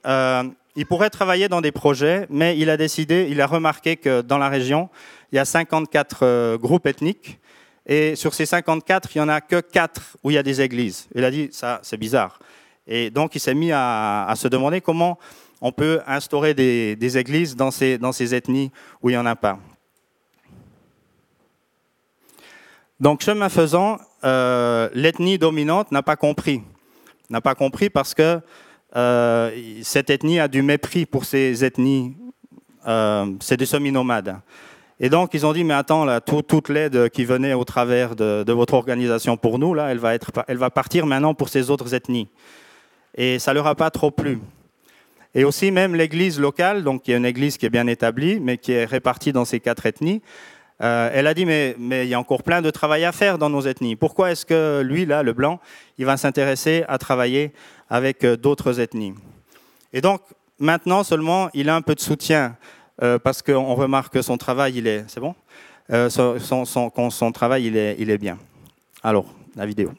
il 0.76 0.84
pourrait 0.84 1.10
travailler 1.10 1.48
dans 1.48 1.62
des 1.62 1.72
projets, 1.72 2.26
mais 2.28 2.58
il 2.58 2.68
a 2.68 2.76
décidé, 2.76 3.26
il 3.30 3.40
a 3.40 3.46
remarqué 3.46 3.96
que 3.96 4.20
dans 4.20 4.36
la 4.36 4.50
région, 4.50 4.90
il 5.32 5.36
y 5.36 5.38
a 5.38 5.46
54 5.46 6.18
euh, 6.22 6.58
groupes 6.58 6.86
ethniques. 6.86 7.40
Et 7.86 8.14
sur 8.14 8.34
ces 8.34 8.46
54, 8.46 9.14
il 9.14 9.18
n'y 9.18 9.24
en 9.24 9.28
a 9.28 9.40
que 9.40 9.60
4 9.60 10.18
où 10.22 10.30
il 10.30 10.34
y 10.34 10.38
a 10.38 10.42
des 10.42 10.60
églises. 10.60 11.08
Il 11.14 11.24
a 11.24 11.30
dit, 11.30 11.48
ça, 11.50 11.80
c'est 11.82 11.96
bizarre. 11.96 12.38
Et 12.86 13.10
donc, 13.10 13.34
il 13.34 13.40
s'est 13.40 13.54
mis 13.54 13.72
à, 13.72 14.32
se 14.36 14.48
demander 14.48 14.80
comment 14.80 15.18
on 15.60 15.72
peut 15.72 16.00
instaurer 16.06 16.52
des, 16.52 17.18
églises 17.18 17.56
dans 17.56 17.70
ces, 17.70 18.34
ethnies 18.34 18.70
où 19.02 19.08
il 19.08 19.12
n'y 19.12 19.18
en 19.18 19.26
a 19.26 19.36
pas. 19.36 19.58
Donc, 23.00 23.22
chemin 23.22 23.48
faisant, 23.48 23.98
euh, 24.24 24.90
l'ethnie 24.92 25.38
dominante 25.38 25.90
n'a 25.90 26.02
pas 26.02 26.16
compris. 26.16 26.62
N'a 27.30 27.40
pas 27.40 27.54
compris 27.54 27.88
parce 27.88 28.14
que 28.14 28.40
euh, 28.94 29.50
cette 29.82 30.10
ethnie 30.10 30.38
a 30.38 30.48
du 30.48 30.62
mépris 30.62 31.06
pour 31.06 31.24
ces 31.24 31.64
ethnies. 31.64 32.16
Euh, 32.86 33.26
c'est 33.40 33.56
des 33.56 33.66
semi-nomades. 33.66 34.36
Et 35.00 35.10
donc, 35.10 35.34
ils 35.34 35.44
ont 35.44 35.52
dit, 35.52 35.64
mais 35.64 35.74
attends, 35.74 36.04
là, 36.04 36.20
toute 36.20 36.68
l'aide 36.68 37.10
qui 37.10 37.24
venait 37.24 37.52
au 37.52 37.64
travers 37.64 38.16
de, 38.16 38.50
votre 38.52 38.74
organisation 38.74 39.36
pour 39.36 39.58
nous, 39.58 39.74
là, 39.74 39.90
elle 39.90 39.98
va, 39.98 40.70
partir 40.70 41.04
maintenant 41.04 41.34
pour 41.34 41.50
ces 41.50 41.70
autres 41.70 41.94
ethnies. 41.94 42.28
Et 43.14 43.38
ça 43.38 43.52
leur 43.52 43.66
a 43.66 43.74
pas 43.74 43.90
trop 43.90 44.10
plu. 44.10 44.38
Et 45.34 45.44
aussi, 45.44 45.70
même 45.70 45.94
l'église 45.94 46.40
locale, 46.40 46.82
donc 46.82 47.02
qui 47.02 47.12
est 47.12 47.16
une 47.16 47.26
église 47.26 47.58
qui 47.58 47.66
est 47.66 47.70
bien 47.70 47.86
établie, 47.88 48.40
mais 48.40 48.56
qui 48.56 48.72
est 48.72 48.86
répartie 48.86 49.32
dans 49.32 49.44
ces 49.44 49.60
quatre 49.60 49.84
ethnies, 49.84 50.22
euh, 50.82 51.10
elle 51.12 51.26
a 51.26 51.34
dit, 51.34 51.46
mais, 51.46 51.74
il 51.78 52.08
y 52.08 52.14
a 52.14 52.20
encore 52.20 52.42
plein 52.42 52.60
de 52.60 52.70
travail 52.70 53.04
à 53.04 53.12
faire 53.12 53.38
dans 53.38 53.48
nos 53.48 53.62
ethnies. 53.62 53.96
Pourquoi 53.96 54.32
est-ce 54.32 54.44
que 54.44 54.82
lui, 54.84 55.06
là, 55.06 55.22
le 55.22 55.32
blanc, 55.32 55.60
il 55.98 56.04
va 56.04 56.16
s'intéresser 56.16 56.84
à 56.88 56.98
travailler 56.98 57.52
avec 57.88 58.24
euh, 58.24 58.36
d'autres 58.36 58.80
ethnies? 58.80 59.14
Et 59.92 60.00
donc, 60.00 60.20
maintenant 60.58 61.02
seulement, 61.02 61.48
il 61.54 61.68
a 61.70 61.76
un 61.76 61.82
peu 61.82 61.94
de 61.94 62.00
soutien, 62.00 62.56
euh, 63.02 63.18
parce 63.18 63.42
qu'on 63.42 63.74
remarque 63.74 64.12
que 64.12 64.22
son 64.22 64.36
travail, 64.36 64.76
il 64.76 64.86
est... 64.86 65.04
C'est 65.08 65.20
bon? 65.20 65.34
Son, 65.88 66.40
son, 66.40 67.10
son, 67.10 67.32
travail, 67.32 67.66
il 67.66 67.76
est, 67.76 67.94
il 68.00 68.10
est 68.10 68.18
bien. 68.18 68.38
Alors, 69.04 69.26
la 69.54 69.64
vidéo. 69.66 69.92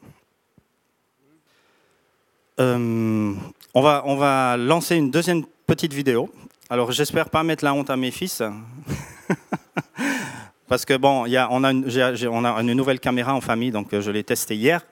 on, 2.58 3.34
va, 3.74 4.02
on 4.04 4.16
va 4.16 4.58
lancer 4.58 4.96
une 4.96 5.10
deuxième 5.10 5.44
petite 5.66 5.94
vidéo. 5.94 6.28
Alors, 6.68 6.92
j'espère 6.92 7.30
pas 7.30 7.42
mettre 7.42 7.64
la 7.64 7.72
honte 7.72 7.88
à 7.88 7.96
mes 7.96 8.10
fils. 8.10 8.42
Parce 10.68 10.84
que 10.84 10.96
bon, 10.96 11.24
on, 11.24 11.64
a 11.64 11.70
une, 11.70 12.72
nouvelle 12.74 13.00
caméra 13.00 13.34
en 13.34 13.40
famille, 13.40 13.70
donc 13.70 13.92
euh, 13.92 14.02
je 14.02 14.10
l'ai 14.10 14.22
testée 14.22 14.54
hier. 14.54 14.82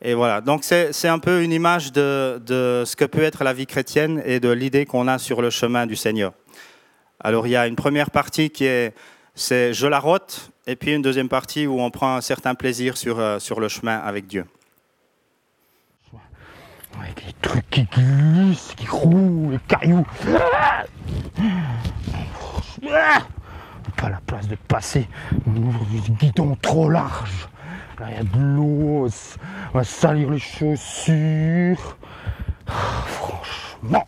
Et 0.00 0.14
voilà, 0.14 0.40
donc 0.40 0.62
c'est 0.62 1.08
un 1.08 1.18
peu 1.18 1.42
une 1.42 1.52
image 1.52 1.90
de, 1.90 2.40
ce 2.86 2.94
que 2.94 3.04
peut 3.04 3.22
être 3.22 3.42
la 3.42 3.52
vie 3.52 3.66
chrétienne 3.66 4.22
et 4.24 4.38
de 4.38 4.48
l'idée 4.48 4.86
qu'on 4.86 5.08
a 5.08 5.18
sur 5.18 5.42
le 5.42 5.50
chemin 5.50 5.86
du 5.86 5.96
Seigneur. 5.96 6.32
Alors 7.18 7.48
il 7.48 7.50
y 7.50 7.56
a 7.56 7.66
une 7.66 7.74
première 7.74 8.12
partie 8.12 8.50
qui 8.50 8.64
est 8.64 8.94
c'est 9.34 9.74
je 9.74 9.86
la 9.88 9.98
rote, 9.98 10.50
et 10.66 10.76
puis 10.76 10.94
une 10.94 11.02
deuxième 11.02 11.28
partie 11.28 11.66
où 11.66 11.80
on 11.80 11.90
prend 11.90 12.16
un 12.16 12.20
certain 12.20 12.54
plaisir 12.54 12.96
sur, 12.96 13.18
euh, 13.18 13.38
sur 13.40 13.58
le 13.58 13.68
chemin 13.68 13.96
avec 13.98 14.26
Dieu. 14.26 14.44
Avec 17.00 17.24
les 17.26 17.32
trucs 17.40 17.70
qui 17.70 17.84
glissent, 17.84 18.74
qui 18.76 18.86
roulent, 18.86 19.52
les 19.52 19.58
cailloux. 19.68 20.06
Ah 22.92 23.22
place 24.28 24.46
de 24.46 24.56
passer 24.56 25.08
du 25.46 26.12
guidon 26.12 26.56
trop 26.60 26.90
large. 26.90 27.48
Là, 27.98 28.06
il 28.10 28.16
y 28.16 28.20
a 28.20 28.22
de 28.22 28.38
l'eau, 28.38 29.08
on 29.72 29.78
va 29.78 29.84
salir 29.84 30.30
les 30.30 30.38
chaussures. 30.38 31.96
franchement, 32.66 34.06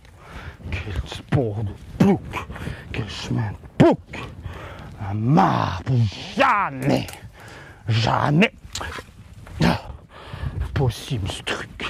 quel 0.70 1.02
sport 1.06 1.64
de 1.64 1.72
plouc, 1.98 2.20
quel 2.92 3.08
chemin 3.08 3.50
de 3.50 3.84
plouc. 3.84 3.98
Un 5.10 5.14
marbre, 5.14 5.92
jamais, 6.36 7.06
jamais. 7.88 8.52
Possible 10.74 11.28
ce 11.28 11.42
truc. 11.42 11.84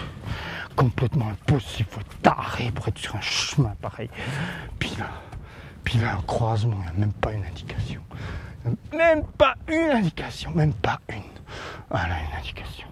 Complètement 0.74 1.28
impossible. 1.28 1.88
Faut 1.90 2.00
être 2.00 2.72
pour 2.72 2.88
être 2.88 2.98
sur 2.98 3.14
un 3.14 3.20
chemin 3.20 3.74
pareil. 3.80 4.10
Puis 4.80 4.96
puis 5.84 5.98
là, 5.98 6.16
un 6.16 6.22
croisement, 6.22 6.76
il 6.82 6.98
n'y 6.98 7.04
a 7.04 7.06
même 7.06 7.12
pas 7.12 7.32
une 7.32 7.44
indication. 7.44 8.00
Même 8.92 9.24
pas 9.38 9.54
une 9.68 9.90
indication, 9.90 10.50
même 10.54 10.74
pas 10.74 11.00
une. 11.08 11.22
Voilà 11.90 12.16
une 12.20 12.38
indication. 12.38 12.86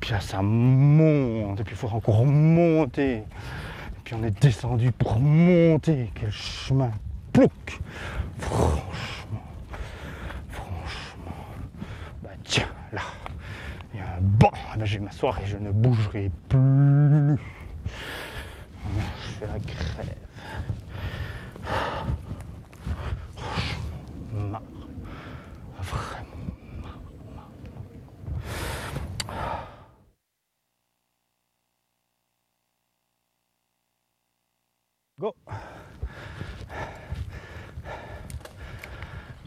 Puis 0.00 0.12
là, 0.12 0.20
ça 0.20 0.42
monte, 0.42 1.60
et 1.60 1.64
puis 1.64 1.74
il 1.74 1.78
faudra 1.78 1.96
encore 1.96 2.24
monter. 2.24 3.16
Et 3.16 3.24
puis 4.02 4.14
on 4.14 4.22
est 4.24 4.42
descendu 4.42 4.92
pour 4.92 5.18
monter. 5.18 6.10
Quel 6.14 6.30
chemin 6.30 6.90
plouc 7.32 7.80
Franchement, 8.38 9.44
franchement. 10.50 11.36
Bah 12.22 12.30
tiens, 12.42 12.68
là, 12.92 13.02
il 13.92 14.00
y 14.00 14.02
a 14.02 14.06
un 14.16 14.20
banc. 14.20 14.52
Eh 14.74 14.78
ben, 14.78 14.84
je 14.84 14.98
vais 14.98 15.04
m'asseoir 15.04 15.38
et 15.40 15.46
je 15.46 15.56
ne 15.56 15.70
bougerai 15.70 16.30
plus. 16.48 17.38
Je 18.96 19.30
fais 19.38 19.46
la 19.46 19.58
grève. 19.58 20.16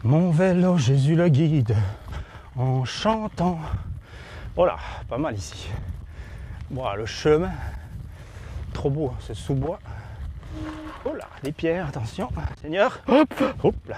Mon 0.08 0.30
vélo, 0.30 0.78
Jésus 0.78 1.14
le 1.14 1.28
guide, 1.28 1.76
en 2.56 2.82
chantant. 2.86 3.58
Voilà, 4.56 4.78
pas 5.06 5.18
mal 5.18 5.36
ici. 5.36 5.68
Voilà 6.70 6.96
le 6.96 7.04
chemin. 7.04 7.52
Trop 8.72 8.88
beau, 8.88 9.12
c'est 9.20 9.34
sous 9.34 9.54
bois. 9.54 9.78
Oh 11.04 11.12
là, 11.12 11.28
pierres, 11.54 11.88
attention, 11.88 12.30
Seigneur. 12.62 13.02
Hop, 13.06 13.34
hop 13.62 13.74
là. 13.86 13.96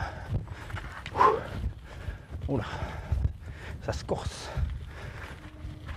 Oh 2.49 2.57
là, 2.57 2.65
ça 3.87 3.93
se 3.93 4.05
corse. 4.05 4.51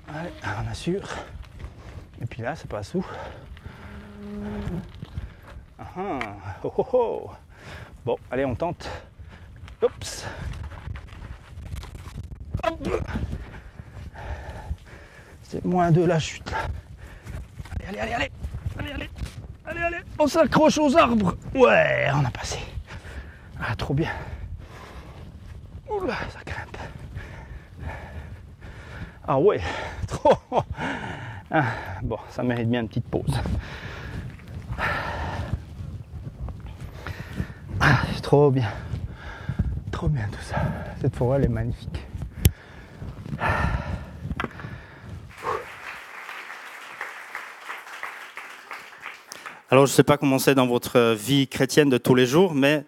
Allez, 0.07 0.29
on 0.43 0.69
assure. 0.69 1.09
Et 2.21 2.27
puis 2.27 2.43
là, 2.43 2.55
ça 2.55 2.67
passe 2.67 2.93
où? 2.93 3.03
Ah, 5.79 5.85
ah, 5.97 6.19
oh, 6.63 6.73
oh, 6.77 6.87
oh. 6.93 7.31
Bon, 8.05 8.15
allez, 8.29 8.45
on 8.45 8.53
tente. 8.53 8.87
Oups. 9.83 10.25
C'est 15.43 15.65
moins 15.65 15.91
de 15.91 16.03
la 16.03 16.19
chute 16.19 16.53
Allez, 17.87 17.99
allez, 17.99 18.13
allez, 18.13 18.13
allez. 18.13 18.31
Allez, 18.79 18.91
allez. 18.91 19.09
Allez, 19.65 19.81
allez. 19.81 19.97
On 20.17 20.27
s'accroche 20.27 20.77
aux 20.77 20.97
arbres. 20.97 21.35
Ouais, 21.53 22.07
on 22.13 22.23
a 22.23 22.31
passé. 22.31 22.59
Ah, 23.59 23.75
trop 23.75 23.93
bien. 23.93 24.11
Oula, 25.89 26.15
ça 26.31 26.39
grimpe. 26.45 26.77
Ah 29.27 29.37
ouais, 29.37 29.61
trop. 30.07 30.37
Ah, 31.51 31.65
bon, 32.01 32.17
ça 32.29 32.41
mérite 32.41 32.69
bien 32.69 32.81
une 32.81 32.87
petite 32.87 33.07
pause. 33.07 33.37
Ah, 37.79 38.01
trop 38.21 38.49
bien. 38.49 38.69
Trop 40.03 40.09
bien 40.09 40.27
tout 40.29 40.43
ça. 40.43 40.57
Cette 40.99 41.15
forêt, 41.15 41.37
elle 41.37 41.45
est 41.45 41.47
magnifique. 41.47 42.05
Alors, 49.69 49.85
je 49.85 49.91
ne 49.93 49.95
sais 49.95 50.03
pas 50.03 50.17
comment 50.17 50.39
c'est 50.39 50.55
dans 50.55 50.67
votre 50.67 51.13
vie 51.13 51.47
chrétienne 51.47 51.89
de 51.89 51.97
tous 51.97 52.15
les 52.15 52.25
jours, 52.25 52.53
mais 52.53 52.83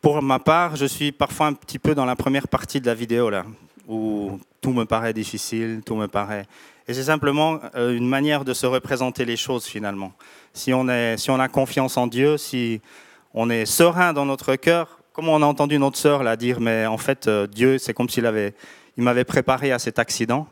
pour 0.00 0.22
ma 0.22 0.38
part, 0.38 0.74
je 0.74 0.86
suis 0.86 1.12
parfois 1.12 1.48
un 1.48 1.52
petit 1.52 1.78
peu 1.78 1.94
dans 1.94 2.06
la 2.06 2.16
première 2.16 2.48
partie 2.48 2.80
de 2.80 2.86
la 2.86 2.94
vidéo, 2.94 3.28
là, 3.28 3.44
où 3.86 4.40
tout 4.62 4.72
me 4.72 4.84
paraît 4.84 5.12
difficile, 5.12 5.82
tout 5.84 5.96
me 5.96 6.06
paraît... 6.08 6.46
Et 6.88 6.94
c'est 6.94 7.04
simplement 7.04 7.60
euh, 7.74 7.94
une 7.94 8.08
manière 8.08 8.46
de 8.46 8.54
se 8.54 8.64
représenter 8.64 9.26
les 9.26 9.36
choses, 9.36 9.66
finalement. 9.66 10.14
Si 10.54 10.72
on, 10.72 10.88
est, 10.88 11.18
si 11.18 11.30
on 11.30 11.38
a 11.38 11.48
confiance 11.48 11.98
en 11.98 12.06
Dieu, 12.06 12.38
si 12.38 12.80
on 13.34 13.50
est 13.50 13.66
serein 13.66 14.14
dans 14.14 14.24
notre 14.24 14.56
cœur, 14.56 14.99
comme 15.12 15.28
on 15.28 15.42
a 15.42 15.46
entendu 15.46 15.78
notre 15.78 15.98
sœur 15.98 16.22
là 16.22 16.36
dire, 16.36 16.60
mais 16.60 16.86
en 16.86 16.98
fait, 16.98 17.26
euh, 17.26 17.46
Dieu, 17.46 17.78
c'est 17.78 17.94
comme 17.94 18.08
s'il 18.08 18.26
avait, 18.26 18.54
il 18.96 19.02
m'avait 19.02 19.24
préparé 19.24 19.72
à 19.72 19.78
cet 19.78 19.98
accident. 19.98 20.46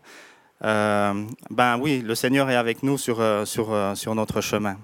Euh, 0.65 1.25
ben 1.51 1.79
oui, 1.79 2.03
le 2.05 2.15
Seigneur 2.15 2.51
est 2.51 2.57
avec 2.57 2.83
nous 2.83 2.99
sur, 2.99 3.23
sur 3.47 4.15
notre 4.15 4.41
chemin. 4.41 4.77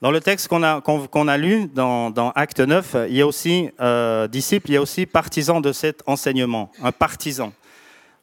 Dans 0.00 0.12
le 0.12 0.20
texte 0.20 0.46
qu'on 0.46 0.62
a, 0.62 1.36
lu 1.36 1.66
dans, 1.74 2.10
dans, 2.10 2.30
Acte 2.30 2.60
9, 2.60 2.96
il 3.08 3.16
y 3.16 3.20
a 3.20 3.26
aussi 3.26 3.68
euh, 3.80 4.28
disciple, 4.28 4.70
il 4.70 4.74
y 4.74 4.76
a 4.76 4.80
aussi 4.80 5.06
partisan 5.06 5.60
de 5.60 5.72
cet 5.72 6.04
enseignement, 6.06 6.70
un 6.80 6.92
partisan. 6.92 7.52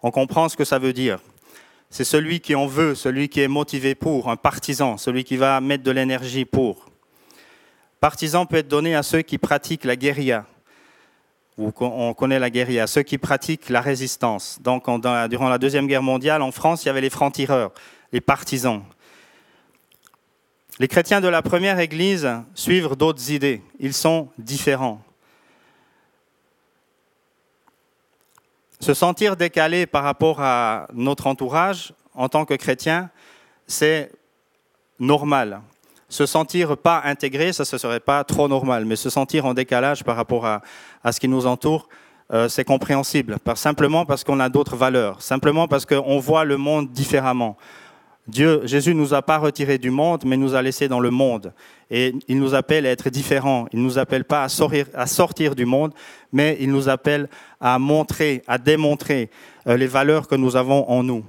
On 0.02 0.10
comprend 0.10 0.48
ce 0.48 0.56
que 0.56 0.64
ça 0.64 0.80
veut 0.80 0.94
dire. 0.94 1.20
C'est 1.90 2.04
celui 2.04 2.40
qui 2.40 2.56
en 2.56 2.68
veut, 2.68 2.96
celui 2.96 3.30
qui 3.30 3.42
est 3.42 3.48
motivé 3.48 3.96
pour, 3.96 4.30
un 4.30 4.36
partisan, 4.36 4.98
celui 4.98 5.24
qui 5.24 5.38
va 5.38 5.62
mettre 5.62 5.84
de 5.84 5.92
l'énergie 5.92 6.46
pour. 6.46 6.90
Partisan 8.00 8.46
peut 8.46 8.58
être 8.58 8.68
donné 8.68 8.96
à 8.96 9.04
ceux 9.04 9.22
qui 9.22 9.38
pratiquent 9.38 9.86
la 9.86 9.96
guérilla. 9.96 10.46
On 11.58 12.14
connaît 12.14 12.40
la 12.40 12.50
guérilla, 12.50 12.86
ceux 12.86 13.04
qui 13.04 13.18
pratiquent 13.18 13.70
la 13.70 13.80
résistance. 13.80 14.60
Donc, 14.62 14.86
durant 15.30 15.48
la 15.48 15.58
Deuxième 15.58 15.88
Guerre 15.88 16.04
mondiale, 16.04 16.42
en 16.42 16.52
France, 16.52 16.84
il 16.84 16.88
y 16.88 16.90
avait 16.90 17.02
les 17.02 17.10
francs-tireurs, 17.10 17.72
les 18.12 18.20
partisans. 18.20 18.84
Les 20.80 20.90
chrétiens 20.90 21.22
de 21.22 21.30
la 21.30 21.42
première 21.42 21.80
Église 21.80 22.30
suivent 22.54 22.98
d'autres 22.98 23.32
idées. 23.32 23.62
Ils 23.80 23.94
sont 23.94 24.28
différents. 24.38 25.05
Se 28.86 28.94
sentir 28.94 29.36
décalé 29.36 29.88
par 29.88 30.04
rapport 30.04 30.42
à 30.42 30.86
notre 30.94 31.26
entourage 31.26 31.92
en 32.14 32.30
tant 32.30 32.46
que 32.46 32.54
chrétien, 32.54 33.10
c'est 33.66 34.12
normal. 35.00 35.62
Se 36.08 36.28
sentir 36.28 36.78
pas 36.78 37.02
intégré, 37.04 37.52
ça 37.52 37.64
ne 37.64 37.80
serait 37.80 38.00
pas 38.00 38.24
trop 38.24 38.48
normal, 38.48 38.86
mais 38.86 38.96
se 38.96 39.10
sentir 39.10 39.48
en 39.48 39.56
décalage 39.56 40.04
par 40.04 40.16
rapport 40.16 40.46
à, 40.46 40.62
à 41.04 41.12
ce 41.12 41.20
qui 41.20 41.28
nous 41.28 41.48
entoure, 41.48 41.90
euh, 42.32 42.48
c'est 42.48 42.64
compréhensible. 42.64 43.38
simplement 43.56 44.06
parce 44.06 44.24
qu'on 44.24 44.40
a 44.40 44.50
d'autres 44.50 44.76
valeurs, 44.76 45.20
simplement 45.20 45.68
parce 45.68 45.88
qu'on 45.88 46.20
voit 46.20 46.46
le 46.46 46.58
monde 46.58 46.92
différemment. 46.92 47.58
Dieu, 48.28 48.62
Jésus 48.66 48.96
nous 48.96 49.14
a 49.14 49.22
pas 49.22 49.38
retirés 49.38 49.78
du 49.78 49.92
monde, 49.92 50.24
mais 50.26 50.36
nous 50.36 50.56
a 50.56 50.62
laissés 50.62 50.88
dans 50.88 51.00
le 51.00 51.12
monde. 51.12 51.54
Et 51.92 52.16
il 52.28 52.40
nous 52.40 52.56
appelle 52.56 52.88
à 52.88 52.90
être 52.90 53.10
différents. 53.12 53.68
Il 53.72 53.84
nous 53.84 54.00
appelle 54.00 54.26
pas 54.26 54.44
à 54.44 54.50
sortir, 54.50 55.56
du 55.56 55.66
monde, 55.66 55.94
mais 56.32 56.58
il 56.60 56.72
nous 56.72 56.90
appelle 56.90 57.30
à 57.62 57.78
montrer, 57.78 58.42
à 58.48 58.58
démontrer 58.58 59.30
euh, 59.68 59.78
les 59.78 59.86
valeurs 59.86 60.28
que 60.28 60.36
nous 60.36 60.56
avons 60.56 60.90
en 60.90 61.04
nous. 61.04 61.24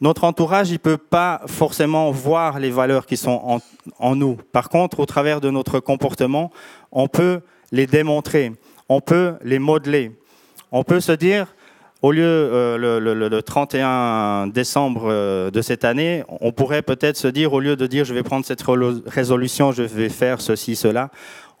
Notre 0.00 0.24
entourage, 0.24 0.70
il 0.70 0.78
peut 0.78 0.96
pas 0.96 1.42
forcément 1.46 2.10
voir 2.10 2.58
les 2.58 2.70
valeurs 2.70 3.04
qui 3.04 3.18
sont 3.18 3.60
en 3.98 4.16
nous. 4.16 4.38
Par 4.50 4.70
contre, 4.70 5.00
au 5.00 5.04
travers 5.04 5.42
de 5.42 5.50
notre 5.50 5.78
comportement, 5.78 6.50
on 6.90 7.06
peut 7.06 7.42
les 7.70 7.86
démontrer, 7.86 8.52
on 8.88 9.02
peut 9.02 9.34
les 9.44 9.58
modeler. 9.58 10.12
On 10.72 10.84
peut 10.84 11.00
se 11.00 11.12
dire, 11.12 11.54
au 12.02 12.12
lieu 12.12 12.24
euh, 12.24 12.78
le, 12.98 13.42
31 13.42 14.46
décembre 14.46 15.04
euh, 15.06 15.50
de 15.50 15.60
cette 15.60 15.84
année, 15.84 16.24
on 16.28 16.52
pourrait 16.52 16.82
peut-être 16.82 17.16
se 17.16 17.28
dire, 17.28 17.52
au 17.52 17.60
lieu 17.60 17.76
de 17.76 17.86
dire 17.86 18.04
je 18.04 18.14
vais 18.14 18.22
prendre 18.22 18.44
cette 18.44 18.64
résolution, 19.06 19.72
je 19.72 19.82
vais 19.82 20.08
faire 20.08 20.40
ceci, 20.40 20.76
cela, 20.76 21.10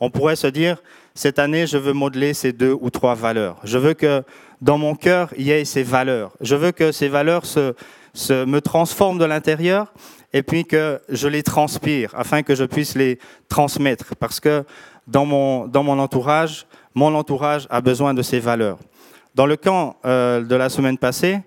on 0.00 0.10
pourrait 0.10 0.36
se 0.36 0.46
dire, 0.46 0.82
cette 1.14 1.38
année, 1.38 1.66
je 1.66 1.76
veux 1.76 1.92
modeler 1.92 2.32
ces 2.32 2.52
deux 2.52 2.74
ou 2.80 2.88
trois 2.88 3.14
valeurs. 3.14 3.58
Je 3.64 3.76
veux 3.76 3.92
que 3.92 4.22
dans 4.62 4.78
mon 4.78 4.94
cœur, 4.94 5.30
il 5.36 5.46
y 5.46 5.50
ait 5.50 5.64
ces 5.64 5.82
valeurs. 5.82 6.32
Je 6.40 6.54
veux 6.54 6.72
que 6.72 6.92
ces 6.92 7.08
valeurs 7.08 7.44
se, 7.44 7.74
se 8.14 8.44
me 8.44 8.60
transforment 8.60 9.18
de 9.18 9.24
l'intérieur 9.24 9.92
et 10.32 10.42
puis 10.42 10.64
que 10.64 11.00
je 11.08 11.28
les 11.28 11.42
transpire 11.42 12.12
afin 12.14 12.42
que 12.42 12.54
je 12.54 12.64
puisse 12.64 12.94
les 12.94 13.18
transmettre. 13.48 14.14
Parce 14.16 14.40
que 14.40 14.64
dans 15.06 15.26
mon, 15.26 15.66
dans 15.66 15.82
mon 15.82 15.98
entourage, 15.98 16.66
mon 16.94 17.14
entourage 17.14 17.66
a 17.68 17.80
besoin 17.80 18.14
de 18.14 18.22
ces 18.22 18.38
valeurs. 18.38 18.78
Dans 19.34 19.46
le 19.46 19.56
camp 19.56 19.96
euh, 20.04 20.42
de 20.42 20.54
la 20.56 20.68
semaine 20.68 20.98
passée, 20.98 21.40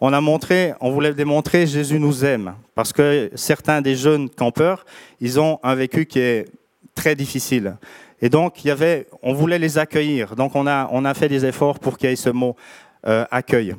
on 0.00 0.12
a 0.12 0.20
montré, 0.20 0.74
on 0.80 0.90
voulait 0.90 1.14
démontrer 1.14 1.66
Jésus 1.66 1.98
nous 1.98 2.24
aime, 2.24 2.54
parce 2.74 2.92
que 2.92 3.30
certains 3.34 3.80
des 3.80 3.96
jeunes 3.96 4.28
campeurs, 4.28 4.84
ils 5.20 5.40
ont 5.40 5.58
un 5.62 5.74
vécu 5.74 6.06
qui 6.06 6.20
est 6.20 6.46
très 6.94 7.14
difficile. 7.14 7.76
Et 8.20 8.28
donc, 8.28 8.64
il 8.64 8.68
y 8.68 8.70
avait, 8.70 9.06
on 9.22 9.32
voulait 9.32 9.58
les 9.58 9.78
accueillir. 9.78 10.34
Donc, 10.34 10.56
on 10.56 10.66
a, 10.66 10.88
on 10.90 11.04
a 11.04 11.14
fait 11.14 11.28
des 11.28 11.44
efforts 11.44 11.78
pour 11.78 11.96
qu'il 11.96 12.10
y 12.10 12.12
ait 12.12 12.16
ce 12.16 12.30
mot 12.30 12.56
euh, 13.06 13.24
accueil. 13.30 13.76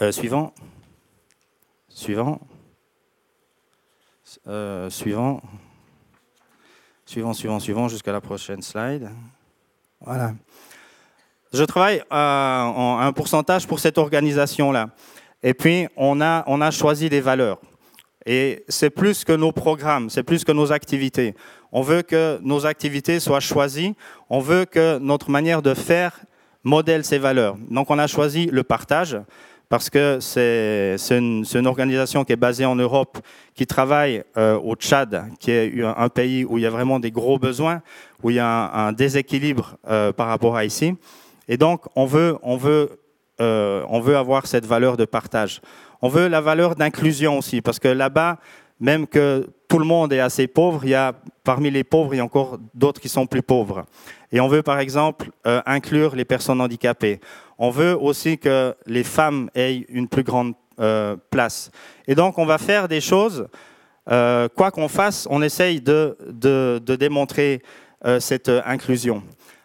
Euh, 0.00 0.10
suivant. 0.10 0.52
Suivant. 1.88 2.40
suivant. 4.88 5.40
Suivant, 7.06 7.32
suivant, 7.32 7.60
suivant, 7.60 7.88
jusqu'à 7.88 8.12
la 8.12 8.20
prochaine 8.20 8.62
slide. 8.62 9.08
Voilà. 10.00 10.34
Je 11.52 11.64
travaille 11.64 12.02
à 12.10 12.68
euh, 12.68 13.06
un 13.06 13.12
pourcentage 13.12 13.66
pour 13.66 13.80
cette 13.80 13.96
organisation-là. 13.96 14.90
Et 15.42 15.54
puis, 15.54 15.86
on 15.96 16.20
a, 16.20 16.44
on 16.46 16.60
a 16.60 16.70
choisi 16.70 17.08
des 17.08 17.20
valeurs. 17.20 17.58
Et 18.26 18.64
c'est 18.68 18.90
plus 18.90 19.24
que 19.24 19.32
nos 19.32 19.52
programmes, 19.52 20.10
c'est 20.10 20.22
plus 20.22 20.44
que 20.44 20.52
nos 20.52 20.72
activités. 20.72 21.34
On 21.72 21.80
veut 21.80 22.02
que 22.02 22.38
nos 22.42 22.66
activités 22.66 23.20
soient 23.20 23.40
choisies. 23.40 23.94
On 24.28 24.40
veut 24.40 24.66
que 24.66 24.98
notre 24.98 25.30
manière 25.30 25.62
de 25.62 25.72
faire 25.72 26.20
modèle 26.64 27.04
ces 27.04 27.18
valeurs. 27.18 27.56
Donc, 27.70 27.90
on 27.90 27.98
a 27.98 28.06
choisi 28.06 28.46
le 28.46 28.62
partage 28.62 29.16
parce 29.70 29.90
que 29.90 30.18
c'est 30.20 30.96
une, 31.10 31.44
une, 31.54 31.66
organisation 31.66 32.24
qui 32.24 32.32
est 32.32 32.36
basée 32.36 32.64
en 32.64 32.74
Europe, 32.74 33.18
qui 33.54 33.66
travaille 33.66 34.24
euh, 34.36 34.58
au 34.58 34.74
Tchad, 34.76 35.24
qui 35.38 35.50
est 35.50 35.82
un 35.82 36.08
pays 36.08 36.44
où 36.44 36.56
il 36.56 36.62
y 36.62 36.66
a 36.66 36.70
vraiment 36.70 36.98
des 36.98 37.10
gros 37.10 37.38
besoins, 37.38 37.82
où 38.22 38.30
il 38.30 38.36
y 38.36 38.38
a 38.38 38.70
un, 38.74 38.92
déséquilibre 38.92 39.76
euh, 39.88 40.12
par 40.12 40.28
rapport 40.28 40.56
à 40.56 40.64
ici. 40.64 40.94
Et 41.48 41.56
donc, 41.56 41.86
on 41.96 42.04
veut, 42.04 42.36
on 42.42 42.56
veut, 42.56 43.00
euh, 43.40 43.82
on 43.88 44.00
veut 44.00 44.16
avoir 44.16 44.46
cette 44.46 44.66
valeur 44.66 44.96
de 44.96 45.06
partage. 45.06 45.60
On 46.02 46.08
veut 46.08 46.28
la 46.28 46.40
valeur 46.40 46.76
d'inclusion 46.76 47.38
aussi, 47.38 47.62
parce 47.62 47.78
que 47.78 47.88
là-bas, 47.88 48.38
même 48.78 49.06
que 49.06 49.48
tout 49.66 49.78
le 49.78 49.84
monde 49.84 50.12
est 50.12 50.20
assez 50.20 50.46
pauvre, 50.46 50.84
il 50.84 50.90
y 50.90 50.94
a 50.94 51.14
parmi 51.42 51.70
les 51.70 51.84
pauvres, 51.84 52.14
il 52.14 52.18
y 52.18 52.20
a 52.20 52.24
encore 52.24 52.58
d'autres 52.74 53.00
qui 53.00 53.08
sont 53.08 53.26
plus 53.26 53.42
pauvres. 53.42 53.84
Et 54.30 54.40
on 54.40 54.48
veut 54.48 54.62
par 54.62 54.78
exemple 54.78 55.30
euh, 55.46 55.60
inclure 55.66 56.14
les 56.14 56.24
personnes 56.24 56.60
handicapées. 56.60 57.18
On 57.58 57.70
veut 57.70 57.96
aussi 57.98 58.38
que 58.38 58.74
les 58.86 59.02
femmes 59.02 59.50
aient 59.54 59.84
une 59.88 60.06
plus 60.06 60.22
grande 60.22 60.52
euh, 60.78 61.16
place. 61.30 61.72
Et 62.06 62.14
donc 62.14 62.38
on 62.38 62.46
va 62.46 62.58
faire 62.58 62.86
des 62.86 63.00
choses, 63.00 63.48
quoi 64.06 64.70
qu'on 64.70 64.88
fasse, 64.88 65.26
on 65.28 65.42
essaye 65.42 65.80
de, 65.80 66.16
de, 66.30 66.80
de 66.82 66.96
démontrer 66.96 67.62
cette 68.20 68.48
inclusion. 68.64 69.22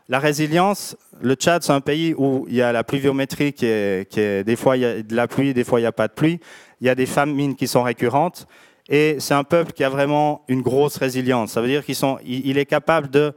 La 0.09 0.19
résilience, 0.19 0.97
le 1.21 1.35
Tchad, 1.35 1.63
c'est 1.63 1.71
un 1.71 1.79
pays 1.79 2.13
où 2.17 2.45
il 2.49 2.55
y 2.55 2.61
a 2.61 2.73
la 2.73 2.83
pluviométrie 2.83 3.53
qui 3.53 3.65
est, 3.65 4.09
qui 4.09 4.19
est, 4.19 4.43
des 4.43 4.57
fois 4.57 4.75
il 4.75 4.81
y 4.81 4.85
a 4.85 5.01
de 5.01 5.15
la 5.15 5.27
pluie, 5.27 5.53
des 5.53 5.63
fois 5.63 5.79
il 5.79 5.83
n'y 5.83 5.87
a 5.87 5.93
pas 5.93 6.09
de 6.09 6.13
pluie. 6.13 6.39
Il 6.81 6.87
y 6.87 6.89
a 6.89 6.95
des 6.95 7.05
famines 7.05 7.55
qui 7.55 7.67
sont 7.67 7.83
récurrentes. 7.83 8.45
Et 8.89 9.15
c'est 9.19 9.33
un 9.33 9.45
peuple 9.45 9.71
qui 9.71 9.83
a 9.85 9.89
vraiment 9.89 10.43
une 10.49 10.61
grosse 10.61 10.97
résilience. 10.97 11.53
Ça 11.53 11.61
veut 11.61 11.67
dire 11.67 11.85
qu'il 11.85 11.95
il 12.25 12.57
est 12.57 12.65
capable 12.65 13.09
de, 13.09 13.33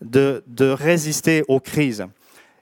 de, 0.00 0.42
de, 0.48 0.66
résister 0.66 1.44
aux 1.46 1.60
crises. 1.60 2.04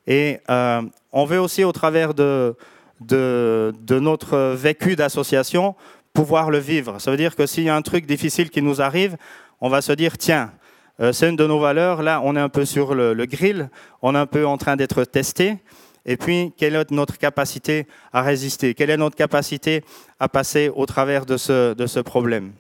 Et 0.07 0.41
euh, 0.51 0.83
on 1.13 1.25
veut 1.25 1.41
aussi, 1.41 1.65
au 1.65 1.73
travers 1.73 2.13
de, 2.13 2.55
de, 3.01 3.73
de 3.81 3.99
notre 3.99 4.55
vécu 4.55 4.97
d'association, 4.97 5.75
pouvoir 6.13 6.51
le 6.51 6.59
vivre. 6.59 7.01
Ça 7.01 7.11
veut 7.11 7.17
dire 7.17 7.35
que 7.35 7.47
s'il 7.47 7.65
y 7.65 7.71
a 7.71 7.77
un 7.77 7.83
truc 7.83 8.05
difficile 8.05 8.51
qui 8.51 8.61
nous 8.61 8.83
arrive, 8.83 9.17
on 9.63 9.71
va 9.71 9.81
se 9.81 9.93
dire, 9.93 10.19
tiens, 10.19 10.53
euh, 11.01 11.13
c'est 11.13 11.29
une 11.29 11.37
de 11.37 11.47
nos 11.47 11.59
valeurs. 11.59 12.03
Là, 12.03 12.21
on 12.25 12.37
est 12.37 12.41
un 12.41 12.49
peu 12.49 12.65
sur 12.65 12.95
le, 12.95 13.15
grill, 13.27 13.69
on 14.03 14.15
est 14.15 14.19
un 14.19 14.27
peu 14.27 14.47
en 14.47 14.57
train 14.57 14.77
d'être 14.77 15.05
testé. 15.05 15.59
Et 16.05 16.17
puis, 16.17 16.53
quelle 16.57 16.77
est 16.77 16.91
notre 16.91 17.19
capacité 17.19 17.87
à 18.13 18.23
résister? 18.23 18.75
Quelle 18.75 18.91
est 18.91 18.97
notre 18.97 19.17
capacité 19.17 19.85
à 20.21 20.29
passer 20.29 20.71
au 20.75 20.87
travers 20.87 21.27
de 21.27 21.37
ce, 21.37 22.01
problème? 22.01 22.53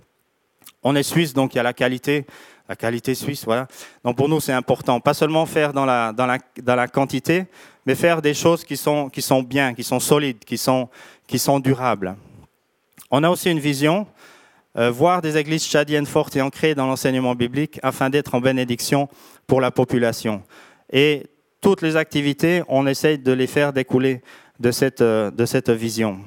On 0.82 0.96
est 0.96 1.04
suisse, 1.04 1.32
donc 1.32 1.54
il 1.54 1.56
y 1.56 1.60
a 1.60 1.62
la 1.62 1.72
qualité, 1.72 2.26
la 2.68 2.76
qualité 2.76 3.14
suisse, 3.14 3.44
voilà. 3.44 3.68
Donc 4.04 4.16
pour 4.16 4.28
nous, 4.28 4.40
c'est 4.40 4.52
important. 4.52 5.00
Pas 5.00 5.14
seulement 5.14 5.46
faire 5.46 5.72
dans 5.72 5.84
la, 5.84 6.12
dans, 6.12 6.26
la, 6.26 6.38
dans 6.62 6.74
la 6.74 6.88
quantité, 6.88 7.46
mais 7.86 7.94
faire 7.94 8.20
des 8.20 8.34
choses 8.34 8.64
qui 8.64 8.76
sont, 8.76 9.08
qui 9.08 9.22
sont 9.22 9.42
bien, 9.42 9.74
qui 9.74 9.84
sont 9.84 10.00
solides, 10.00 10.44
qui 10.44 10.58
sont, 10.58 10.88
qui 11.26 11.38
sont 11.38 11.60
durables. 11.60 12.16
On 13.10 13.22
a 13.22 13.30
aussi 13.30 13.50
une 13.50 13.60
vision 13.60 14.06
euh, 14.78 14.90
voir 14.90 15.22
des 15.22 15.38
églises 15.38 15.64
tchadiennes 15.64 16.06
fortes 16.06 16.36
et 16.36 16.42
ancrées 16.42 16.74
dans 16.74 16.86
l'enseignement 16.86 17.34
biblique 17.34 17.80
afin 17.82 18.10
d'être 18.10 18.34
en 18.34 18.40
bénédiction 18.40 19.08
pour 19.46 19.60
la 19.60 19.70
population. 19.70 20.42
Et 20.92 21.24
toutes 21.62 21.80
les 21.80 21.96
activités, 21.96 22.62
on 22.68 22.86
essaye 22.86 23.18
de 23.18 23.32
les 23.32 23.46
faire 23.46 23.72
découler 23.72 24.22
de 24.60 24.70
cette, 24.70 25.00
euh, 25.00 25.30
de 25.30 25.46
cette 25.46 25.70
vision. 25.70 26.20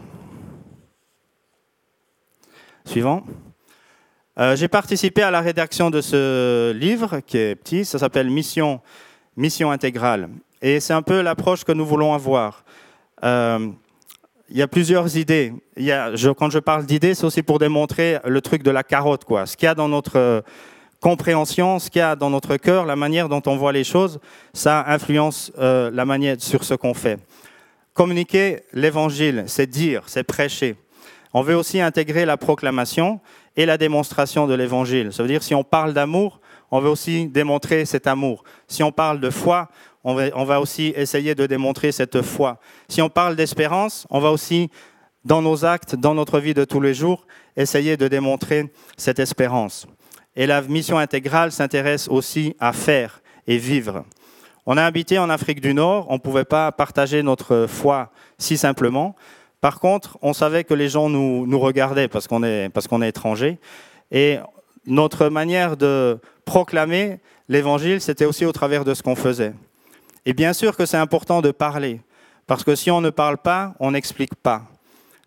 Suivant. 2.85 3.23
Euh, 4.39 4.55
j'ai 4.55 4.67
participé 4.67 5.21
à 5.21 5.29
la 5.29 5.41
rédaction 5.41 5.91
de 5.91 6.01
ce 6.01 6.71
livre 6.71 7.19
qui 7.19 7.37
est 7.37 7.55
petit, 7.55 7.85
ça 7.85 7.99
s'appelle 7.99 8.29
Mission, 8.29 8.81
Mission 9.37 9.69
intégrale. 9.69 10.29
Et 10.61 10.79
c'est 10.79 10.93
un 10.93 11.01
peu 11.03 11.21
l'approche 11.21 11.63
que 11.63 11.71
nous 11.71 11.85
voulons 11.85 12.13
avoir 12.13 12.63
il 14.51 14.57
y 14.57 14.61
a 14.61 14.67
plusieurs 14.67 15.15
idées. 15.17 15.53
Quand 16.37 16.49
je 16.49 16.59
parle 16.59 16.85
d'idées, 16.85 17.13
c'est 17.13 17.25
aussi 17.25 17.43
pour 17.43 17.59
démontrer 17.59 18.19
le 18.25 18.41
truc 18.41 18.63
de 18.63 18.71
la 18.71 18.83
carotte, 18.83 19.23
quoi. 19.23 19.45
Ce 19.45 19.55
qu'il 19.55 19.65
y 19.65 19.69
a 19.69 19.75
dans 19.75 19.87
notre 19.87 20.17
euh, 20.17 20.41
compréhension, 20.99 21.79
ce 21.79 21.89
qu'il 21.89 21.99
y 21.99 22.03
a 22.03 22.15
dans 22.15 22.29
notre 22.29 22.57
cœur, 22.57 22.85
la 22.85 22.95
manière 22.95 23.29
dont 23.29 23.41
on 23.45 23.55
voit 23.55 23.71
les 23.71 23.83
choses, 23.83 24.19
ça 24.53 24.85
influence 24.87 25.51
euh, 25.59 25.91
la 25.93 26.05
manière 26.05 26.37
sur 26.39 26.63
ce 26.63 26.73
qu'on 26.73 26.93
fait. 26.93 27.19
Communiquer 27.93 28.61
l'évangile, 28.73 29.43
c'est 29.47 29.67
dire, 29.67 30.03
c'est 30.07 30.23
prêcher. 30.23 30.75
On 31.33 31.41
veut 31.41 31.55
aussi 31.55 31.79
intégrer 31.79 32.25
la 32.25 32.37
proclamation 32.37 33.19
et 33.55 33.65
la 33.65 33.77
démonstration 33.77 34.47
de 34.47 34.55
l'évangile. 34.55 35.13
Ça 35.13 35.21
veut 35.21 35.29
dire 35.29 35.43
si 35.43 35.53
on 35.53 35.63
parle 35.63 35.93
d'amour, 35.93 36.39
on 36.71 36.79
veut 36.79 36.89
aussi 36.89 37.27
démontrer 37.27 37.85
cet 37.85 38.07
amour. 38.07 38.43
Si 38.67 38.83
on 38.83 38.91
parle 38.91 39.19
de 39.19 39.29
foi, 39.29 39.69
on 40.03 40.13
va, 40.13 40.61
aussi 40.61 40.93
essayer 40.95 41.35
de 41.35 41.45
démontrer 41.45 41.91
cette 41.91 42.21
foi. 42.21 42.59
Si 42.87 43.01
on 43.01 43.09
parle 43.09 43.35
d'espérance, 43.35 44.07
on 44.09 44.19
va 44.19 44.31
aussi, 44.31 44.69
dans 45.25 45.41
nos 45.41 45.65
actes, 45.65 45.95
dans 45.95 46.13
notre 46.13 46.39
vie 46.39 46.53
de 46.53 46.63
tous 46.63 46.79
les 46.79 46.93
jours, 46.93 47.25
essayer 47.57 47.97
de 47.97 48.07
démontrer 48.07 48.71
cette 48.97 49.19
espérance. 49.19 49.87
Et 50.35 50.47
la 50.47 50.61
mission 50.61 50.97
intégrale 50.97 51.51
s'intéresse 51.51 52.07
aussi 52.07 52.55
à 52.59 52.71
faire 52.71 53.21
et 53.45 53.57
vivre. 53.57 54.05
On 54.65 54.77
a 54.77 54.83
habité 54.83 55.17
en 55.17 55.29
Afrique 55.29 55.61
du 55.61 55.73
Nord, 55.73 56.05
on 56.09 56.13
ne 56.13 56.19
pouvait 56.19 56.45
pas 56.45 56.71
partager 56.71 57.23
notre 57.23 57.65
foi 57.67 58.11
si 58.37 58.57
simplement. 58.57 59.15
Par 59.61 59.79
contre, 59.79 60.17
on 60.21 60.31
savait 60.31 60.63
que 60.63 60.73
les 60.73 60.87
gens 60.87 61.09
nous, 61.09 61.59
regardaient 61.59 62.07
parce 62.07 62.27
qu'on 62.27 62.43
est, 62.43 62.69
parce 62.69 62.87
qu'on 62.87 63.01
est 63.01 63.09
étranger. 63.09 63.59
Et 64.11 64.37
notre 64.85 65.27
manière 65.29 65.75
de 65.75 66.19
proclamer 66.45 67.19
l'évangile, 67.49 67.99
c'était 67.99 68.25
aussi 68.25 68.45
au 68.45 68.51
travers 68.51 68.85
de 68.85 68.93
ce 68.93 69.03
qu'on 69.03 69.15
faisait. 69.15 69.53
Et 70.25 70.33
bien 70.33 70.53
sûr 70.53 70.75
que 70.75 70.85
c'est 70.85 70.97
important 70.97 71.41
de 71.41 71.51
parler, 71.51 72.01
Parce 72.47 72.63
que 72.63 72.75
si 72.75 72.89
on 72.89 72.99
ne 72.99 73.11
parle 73.11 73.37
pas, 73.37 73.75
on 73.79 73.91
n'explique 73.91 74.35
pas. 74.35 74.63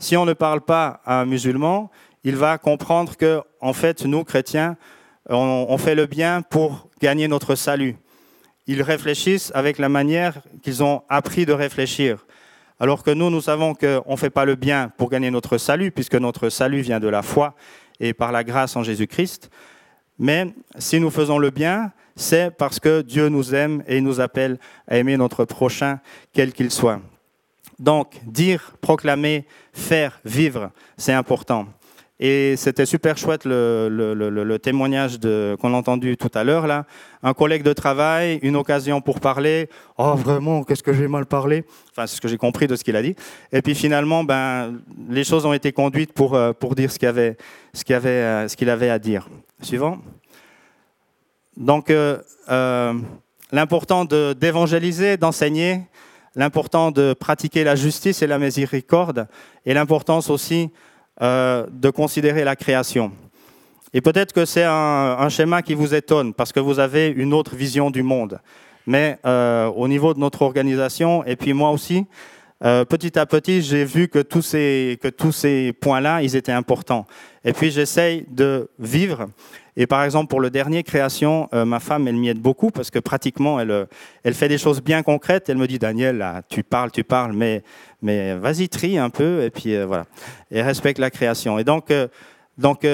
Si 0.00 0.16
on 0.16 0.24
ne 0.24 0.32
parle 0.32 0.60
pas 0.60 1.00
à 1.04 1.20
un 1.20 1.24
musulman, 1.24 1.90
il 2.24 2.34
va 2.34 2.58
comprendre 2.58 3.16
que, 3.16 3.42
en 3.60 3.72
fait, 3.72 4.04
nous, 4.04 4.24
chrétiens, 4.24 4.76
on, 5.28 5.66
on 5.68 5.78
fait 5.78 5.94
le 5.94 6.06
bien 6.06 6.42
pour 6.42 6.88
gagner 7.00 7.28
notre 7.28 7.54
salut. 7.54 7.96
Ils 8.66 8.82
réfléchissent 8.82 9.52
avec 9.54 9.78
la 9.78 9.88
manière 9.88 10.40
qu'ils 10.62 10.82
ont 10.82 11.02
appris 11.08 11.46
de 11.46 11.52
réfléchir. 11.52 12.26
Alors 12.80 13.04
que 13.04 13.12
nous, 13.12 13.30
nous 13.30 13.40
savons 13.40 13.74
qu'on 13.74 14.10
ne 14.10 14.16
fait 14.16 14.30
pas 14.30 14.44
le 14.44 14.56
bien 14.56 14.90
pour 14.96 15.08
gagner 15.08 15.30
notre 15.30 15.58
salut, 15.58 15.92
puisque 15.92 16.16
notre 16.16 16.48
salut 16.48 16.80
vient 16.80 16.98
de 16.98 17.06
la 17.08 17.22
foi 17.22 17.54
et 18.00 18.12
par 18.12 18.32
la 18.32 18.42
grâce 18.42 18.74
en 18.74 18.82
Jésus-Christ. 18.82 19.50
Mais 20.18 20.52
si 20.78 20.98
nous 20.98 21.10
faisons 21.10 21.38
le 21.38 21.50
bien, 21.50 21.92
c'est 22.16 22.50
parce 22.56 22.80
que 22.80 23.02
Dieu 23.02 23.28
nous 23.28 23.54
aime 23.54 23.82
et 23.86 24.00
nous 24.00 24.20
appelle 24.20 24.58
à 24.88 24.98
aimer 24.98 25.16
notre 25.16 25.44
prochain, 25.44 26.00
quel 26.32 26.52
qu'il 26.52 26.70
soit. 26.70 27.00
Donc, 27.78 28.20
dire, 28.24 28.74
proclamer, 28.80 29.46
faire, 29.72 30.20
vivre, 30.24 30.70
c'est 30.96 31.12
important. 31.12 31.66
Et 32.24 32.54
c'était 32.56 32.86
super 32.86 33.18
chouette 33.18 33.44
le, 33.44 34.56
témoignage 34.62 35.18
qu'on 35.18 35.74
a 35.74 35.76
entendu 35.76 36.16
tout 36.16 36.30
à 36.34 36.44
l'heure 36.44 36.68
là. 36.68 36.86
Un 37.24 37.34
collègue 37.34 37.64
de 37.64 37.72
travail, 37.72 38.38
une 38.42 38.54
occasion 38.54 39.00
pour 39.00 39.18
parler. 39.18 39.68
Oh 39.98 40.14
vraiment, 40.14 40.62
qu'est-ce 40.62 40.84
que 40.84 40.92
j'ai 40.92 41.08
mal 41.08 41.26
parlé 41.26 41.64
Enfin, 41.90 42.06
c'est 42.06 42.14
ce 42.14 42.20
que 42.20 42.28
j'ai 42.28 42.36
compris 42.36 42.68
de 42.68 42.76
ce 42.76 42.84
qu'il 42.84 42.94
a 42.94 43.02
dit. 43.02 43.16
Et 43.50 43.60
puis 43.60 43.74
finalement, 43.74 44.22
ben, 44.22 44.80
les 45.08 45.24
choses 45.24 45.44
ont 45.46 45.52
été 45.52 45.72
conduites 45.72 46.12
pour, 46.12 46.36
euh, 46.36 46.52
pour 46.52 46.76
dire 46.76 46.92
ce 46.92 46.98
qu'il 47.00 47.08
avait, 47.08 47.36
avait, 47.90 48.08
euh, 48.08 48.46
avait 48.68 48.90
à 48.90 49.00
dire. 49.00 49.28
Suivant. 49.60 49.98
Donc, 51.56 51.90
euh, 51.90 52.18
euh, 52.50 52.94
l'important 53.50 54.04
d'évangéliser, 54.04 55.16
d'enseigner, 55.16 55.82
l'important 56.34 56.90
de 56.90 57.12
pratiquer 57.12 57.62
la 57.64 57.76
justice 57.76 58.22
et 58.22 58.26
la 58.26 58.38
miséricorde, 58.38 59.28
et 59.66 59.74
l'importance 59.74 60.30
aussi 60.30 60.70
euh, 61.20 61.66
de 61.70 61.90
considérer 61.90 62.44
la 62.44 62.56
création. 62.56 63.12
Et 63.92 64.00
peut-être 64.00 64.32
que 64.32 64.46
c'est 64.46 64.64
un, 64.64 65.28
schéma 65.28 65.60
qui 65.60 65.74
vous 65.74 65.94
étonne 65.94 66.32
parce 66.32 66.50
que 66.50 66.60
vous 66.60 66.78
avez 66.78 67.08
une 67.08 67.34
autre 67.34 67.54
vision 67.54 67.90
du 67.90 68.02
monde. 68.02 68.40
Mais 68.86 69.18
euh, 69.26 69.66
au 69.66 69.86
niveau 69.86 70.14
de 70.14 70.18
notre 70.18 70.40
organisation, 70.40 71.22
et 71.24 71.36
puis 71.36 71.52
moi 71.52 71.70
aussi, 71.70 72.06
petit 72.60 73.18
à 73.18 73.26
petit, 73.26 73.60
j'ai 73.60 73.84
vu 73.84 74.08
que 74.08 74.20
tous 74.20 74.40
ces, 74.40 74.98
que 75.02 75.08
tous 75.08 75.32
ces 75.32 75.74
points-là, 75.74 76.22
ils 76.22 76.36
étaient 76.36 76.52
importants. 76.52 77.06
Et 77.44 77.52
puis 77.52 77.70
j'essaye 77.70 78.24
de 78.30 78.70
vivre. 78.78 79.26
Et 79.76 79.86
par 79.86 80.04
exemple, 80.04 80.28
pour 80.28 80.40
le 80.40 80.50
dernier 80.50 80.82
création, 80.82 81.48
euh, 81.54 81.64
ma 81.64 81.80
femme, 81.80 82.06
elle 82.06 82.16
m'y 82.16 82.28
aide 82.28 82.40
beaucoup 82.40 82.70
parce 82.70 82.90
que 82.90 82.98
pratiquement, 82.98 83.58
elle, 83.58 83.70
euh, 83.70 83.84
elle 84.22 84.34
fait 84.34 84.48
des 84.48 84.58
choses 84.58 84.82
bien 84.82 85.02
concrètes. 85.02 85.48
Elle 85.48 85.56
me 85.56 85.66
dit, 85.66 85.78
Daniel, 85.78 86.18
là, 86.18 86.42
tu 86.48 86.62
parles, 86.62 86.90
tu 86.90 87.04
parles, 87.04 87.32
mais 87.32 87.62
mais 88.02 88.34
vas-y, 88.34 88.68
trie 88.68 88.98
un 88.98 89.10
peu, 89.10 89.44
et 89.44 89.50
puis 89.50 89.74
euh, 89.74 89.86
voilà. 89.86 90.06
Et 90.50 90.60
respecte 90.60 90.98
la 90.98 91.10
création. 91.10 91.58
Et 91.58 91.64
donc, 91.64 91.92
donc 92.58 92.86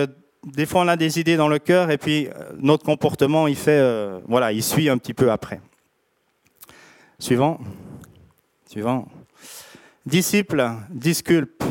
des 0.45 0.67
fois, 0.67 0.83
on 0.83 0.89
a 0.89 0.97
des 0.97 1.19
idées 1.19 1.37
dans 1.37 1.49
le 1.49 1.59
cœur, 1.59 1.91
et 1.91 1.99
puis 1.99 2.29
notre 2.59 2.85
comportement, 2.85 3.49
il 3.49 3.57
fait, 3.57 3.83
voilà, 4.29 4.53
il 4.53 4.63
suit 4.63 4.89
un 4.89 4.99
petit 4.99 5.15
peu 5.15 5.31
après. 5.33 5.61
Suivant. 7.19 7.59
Suivant. 8.67 9.09
Disciple, 10.07 10.71
disculpe. 10.91 11.65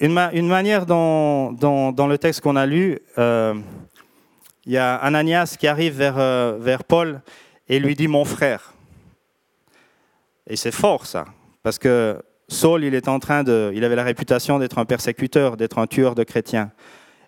Une, 0.00 0.12
ma 0.12 0.32
une 0.32 0.48
manière 0.48 0.86
dans, 0.86 1.50
le 1.52 2.16
texte 2.16 2.40
qu'on 2.40 2.56
a 2.56 2.66
lu, 2.66 2.98
euh, 3.16 3.54
il 4.66 4.72
y 4.72 4.76
a 4.76 4.96
Ananias 4.96 5.56
qui 5.58 5.68
arrive 5.68 5.96
vers, 5.96 6.18
euh, 6.18 6.58
vers 6.58 6.82
Paul 6.82 7.22
et 7.68 7.78
lui 7.78 7.94
dit 7.94 8.08
mon 8.08 8.24
frère. 8.24 8.74
Et 10.48 10.56
c'est 10.56 10.72
fort 10.72 11.06
ça, 11.06 11.26
parce 11.62 11.78
que 11.78 12.20
Saul, 12.48 12.84
il 12.84 12.94
est 12.94 13.08
en 13.08 13.20
train 13.20 13.44
de, 13.44 13.70
il 13.74 13.84
avait 13.84 13.96
la 13.96 14.02
réputation 14.02 14.58
d'être 14.58 14.78
un 14.78 14.84
persécuteur, 14.84 15.56
d'être 15.56 15.78
un 15.78 15.86
tueur 15.86 16.14
de 16.14 16.24
chrétiens. 16.24 16.72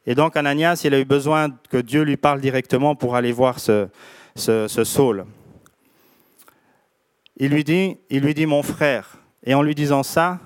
Et 0.04 0.14
donc 0.14 0.36
Ananias, 0.36 0.82
il 0.84 0.92
a 0.92 0.98
eu 0.98 1.04
besoin 1.04 1.50
que 1.70 1.78
Dieu 1.78 2.02
lui 2.02 2.16
parle 2.16 2.40
directement 2.40 2.96
pour 2.96 3.14
aller 3.14 3.32
voir 3.32 3.60
ce, 3.60 3.88
ce, 4.34 4.66
ce 4.66 4.82
Saul. 4.82 5.24
Il 7.36 7.52
lui 7.52 7.62
dit, 7.62 7.96
il 8.10 8.22
lui 8.22 8.34
dit 8.34 8.46
mon 8.46 8.62
frère. 8.62 9.18
Et 9.44 9.54
en 9.54 9.62
lui 9.62 9.74
disant 9.74 10.02
ça, 10.02 10.40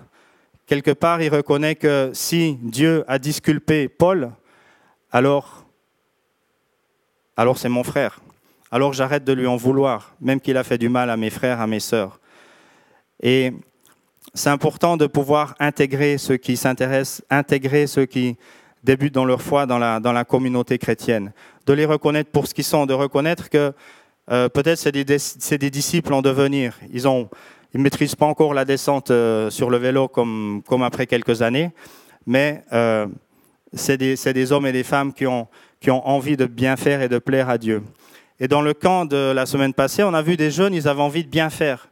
quelque 0.71 0.93
part, 0.93 1.21
il 1.21 1.31
reconnaît 1.31 1.75
que 1.75 2.13
si 2.15 2.57
Dieu 2.63 3.03
a 3.09 3.19
disculpé 3.19 3.89
Paul, 3.89 4.31
alors, 5.11 5.67
alors 7.37 7.59
c'est 7.59 7.69
mon 7.69 7.83
frère. 7.83 8.21
Alors 8.71 8.93
j'arrête 8.93 9.25
de 9.25 9.33
lui 9.33 9.49
en 9.49 9.57
vouloir, 9.57 10.15
même 10.21 10.41
qu'il 10.41 10.57
a 10.57 10.63
fait 10.63 10.79
du 10.79 10.89
mal 10.89 11.11
à 11.11 11.17
mes 11.17 11.31
frères, 11.31 11.61
à 11.61 11.67
mes 11.67 11.81
sœurs. 11.81 12.21
Et 13.21 13.53
c'est 14.33 14.51
important 14.51 14.97
de 14.97 15.09
pouvoir 15.09 15.57
intégrer 15.59 16.19
ceux 16.19 16.37
qui 16.37 16.57
s'intéressent, 16.57 17.25
intégrer 17.31 17.89
ceux 17.89 18.07
qui 18.07 18.37
débutent 18.85 19.15
dans 19.15 19.25
leur 19.25 19.43
foi 19.43 19.67
dans 19.67 19.79
la, 19.79 19.99
dans 19.99 20.13
la 20.13 20.25
communauté 20.25 20.79
chrétienne, 20.79 21.33
de 21.67 21.73
les 21.73 21.85
reconnaître 21.85 22.31
pour 22.31 22.47
ce 22.47 22.55
qu'ils 22.55 22.63
sont, 22.63 22.87
de 22.87 22.95
reconnaître 22.95 23.51
que 23.51 23.73
euh, 24.31 24.49
peut-être 24.49 24.79
c'est 24.79 24.93
des, 24.93 25.19
c'est 25.19 25.59
des 25.59 25.71
disciples 25.71 26.15
en 26.15 26.23
devenir. 26.23 26.79
Ils 26.93 27.09
ont, 27.09 27.29
ils 27.75 27.81
maîtrisent 27.81 28.17
pas 28.17 28.27
encore 28.27 28.55
la 28.55 28.65
descente 28.65 29.11
euh, 29.11 29.51
sur 29.51 29.71
le 29.71 29.79
vélo 29.79 30.09
comme, 30.09 30.63
après 30.83 31.07
quelques 31.07 31.43
années, 31.43 31.71
mais 32.27 32.65
euh, 32.73 33.07
c'est 33.73 33.97
des, 33.97 34.53
hommes 34.53 34.67
et 34.67 34.73
des 34.73 34.83
femmes 34.83 35.13
qui 35.13 35.27
ont, 35.27 35.49
envie 35.89 36.37
de 36.37 36.47
bien 36.47 36.77
faire 36.77 37.03
et 37.03 37.09
de 37.09 37.19
plaire 37.19 37.49
à 37.49 37.59
Dieu. 37.59 37.83
Et 38.41 38.49
dans 38.49 38.63
le 38.63 38.75
camp 38.75 39.05
de 39.05 39.33
la 39.33 39.47
semaine 39.47 39.75
passée, 39.75 40.03
on 40.03 40.15
a 40.15 40.23
vu 40.23 40.37
des 40.37 40.51
jeunes, 40.51 40.75
ils 40.75 40.89
avaient 40.89 41.03
envie 41.03 41.25
de 41.25 41.29
bien 41.29 41.51
faire. 41.51 41.89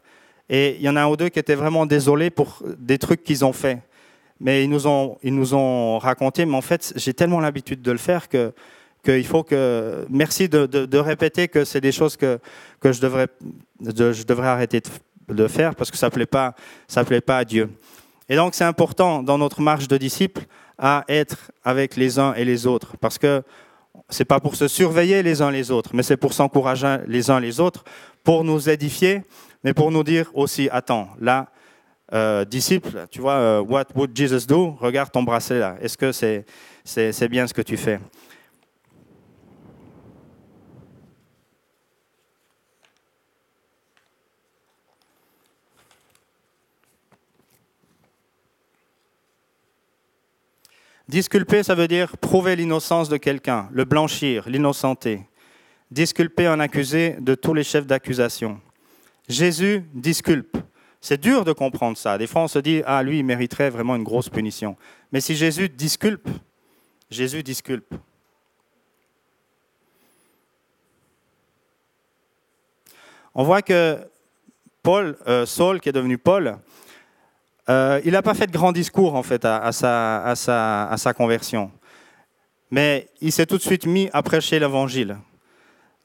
Et 0.49 0.77
il 0.77 0.83
y 0.83 0.89
en 0.89 0.97
a 0.97 1.03
un 1.03 1.07
ou 1.07 1.17
deux 1.17 1.29
qui 1.29 1.39
étaient 1.39 1.55
vraiment 1.55 1.85
désolés 1.85 2.31
pour 2.31 2.63
des 2.79 2.99
trucs 2.99 3.23
qu'ils 3.23 3.45
ont 3.45 3.53
fait. 3.53 3.79
Mais 4.41 4.65
ils 4.65 4.71
nous 4.71 4.87
ont, 4.87 5.99
raconté, 5.99 6.47
mais 6.47 6.57
en 6.57 6.63
fait, 6.63 6.93
j'ai 6.97 7.13
tellement 7.13 7.41
l'habitude 7.41 7.83
de 7.83 7.93
le 7.93 7.99
faire 7.99 8.29
que 8.29 8.53
qu'il 9.05 9.27
faut 9.27 9.45
que... 9.45 10.07
Merci 10.11 10.49
de, 10.49 10.99
répéter 10.99 11.49
que 11.49 11.65
c'est 11.65 11.81
des 11.81 11.93
choses 11.93 12.17
que, 12.17 12.39
je, 12.85 13.01
devrais, 13.01 13.29
de, 13.81 14.13
je 14.13 14.25
devrais 14.25 14.49
arrêter 14.49 14.81
de, 14.81 14.89
de, 15.29 15.47
faire 15.47 15.75
parce 15.75 15.91
que 15.91 15.97
ça 15.97 16.07
ne 16.07 16.13
plaît, 16.13 16.27
pas, 16.27 16.55
ça 16.87 17.05
plaît 17.05 17.21
pas 17.21 17.39
à 17.39 17.45
Dieu. 17.45 17.71
Et 18.29 18.37
donc, 18.37 18.55
c'est 18.55 18.65
important 18.65 19.23
dans 19.23 19.39
notre 19.39 19.61
marche 19.61 19.89
de 19.89 19.97
disciples 19.97 20.43
à 20.79 21.05
être 21.09 21.51
avec 21.65 21.97
les 21.97 22.19
uns 22.19 22.35
et 22.35 22.45
les 22.45 22.67
autres 22.67 22.97
parce 22.99 23.19
que 23.19 23.43
c'est 24.09 24.25
pas 24.25 24.41
pour 24.41 24.57
se 24.57 24.69
surveiller 24.69 25.23
les 25.23 25.43
uns 25.43 25.51
les 25.51 25.71
autres, 25.71 25.91
mais 25.93 26.03
c'est 26.03 26.17
pour 26.17 26.33
s'encourager 26.33 26.99
les 27.07 27.31
uns 27.31 27.41
les 27.41 27.61
autres, 27.61 27.85
pour 28.25 28.45
nous 28.45 28.69
édifier, 28.69 29.23
mais 29.65 29.75
pour 29.75 29.91
nous 29.91 30.05
dire 30.05 30.31
aussi, 30.35 30.69
attends, 30.71 31.09
là, 31.21 31.49
euh, 32.15 32.45
disciple, 32.45 33.07
tu 33.11 33.21
vois, 33.21 33.35
euh, 33.35 33.61
what 33.61 33.85
would 33.95 34.17
Jesus 34.17 34.47
do? 34.47 34.77
Regarde 34.81 35.11
ton 35.11 35.23
bracelet 35.23 35.59
là. 35.59 35.77
Est-ce 35.81 35.99
que 35.99 36.11
c'est 36.11 36.47
c'est 36.85 37.29
bien 37.29 37.47
ce 37.47 37.53
que 37.53 37.61
tu 37.61 37.77
fais? 37.77 38.01
Disculper, 51.09 51.63
ça 51.63 51.75
veut 51.75 51.89
dire 51.89 52.19
prouver 52.19 52.55
l'innocence 52.55 53.09
de 53.09 53.17
quelqu'un, 53.17 53.69
le 53.73 53.87
blanchir, 53.87 54.47
l'innocenter. 54.47 55.23
Disculper 55.91 56.47
un 56.47 56.61
accusé 56.61 57.17
de 57.19 57.35
tous 57.35 57.55
les 57.55 57.65
chefs 57.65 57.87
d'accusation. 57.87 58.61
Jésus 59.27 59.85
disculpe. 59.95 60.59
C'est 61.01 61.19
dur 61.19 61.47
de 61.47 61.53
comprendre 61.53 61.97
ça. 61.97 62.19
Des 62.19 62.27
fois, 62.27 62.43
on 62.43 62.49
se 62.49 62.59
dit, 62.59 62.83
ah, 62.85 63.03
lui, 63.03 63.21
il 63.21 63.25
mériterait 63.25 63.71
vraiment 63.71 63.97
une 63.97 64.03
grosse 64.03 64.29
punition. 64.29 64.77
Mais 65.11 65.23
si 65.23 65.35
Jésus 65.35 65.71
disculpe, 65.71 66.29
Jésus 67.11 67.43
disculpe. 67.43 67.95
On 73.35 73.45
voit 73.45 73.63
que 73.63 73.99
Paul, 74.83 75.17
euh, 75.27 75.47
Saul, 75.47 75.81
qui 75.81 75.89
est 75.89 75.93
devenu 75.93 76.19
Paul, 76.19 76.59
euh, 77.69 78.01
il 78.05 78.13
n'a 78.13 78.23
pas 78.23 78.35
fait 78.35 78.47
de 78.47 78.53
grand 78.53 78.73
discours 78.73 79.15
en 79.15 79.23
fait 79.23 79.45
à, 79.45 79.73
sa, 79.73 81.13
conversion, 81.15 81.71
mais 82.71 83.09
il 83.21 83.33
s'est 83.33 83.47
tout 83.47 83.59
de 83.59 83.63
suite 83.63 83.87
mis 83.87 84.09
à 84.13 84.23
prêcher 84.23 84.59
l'évangile. 84.59 85.19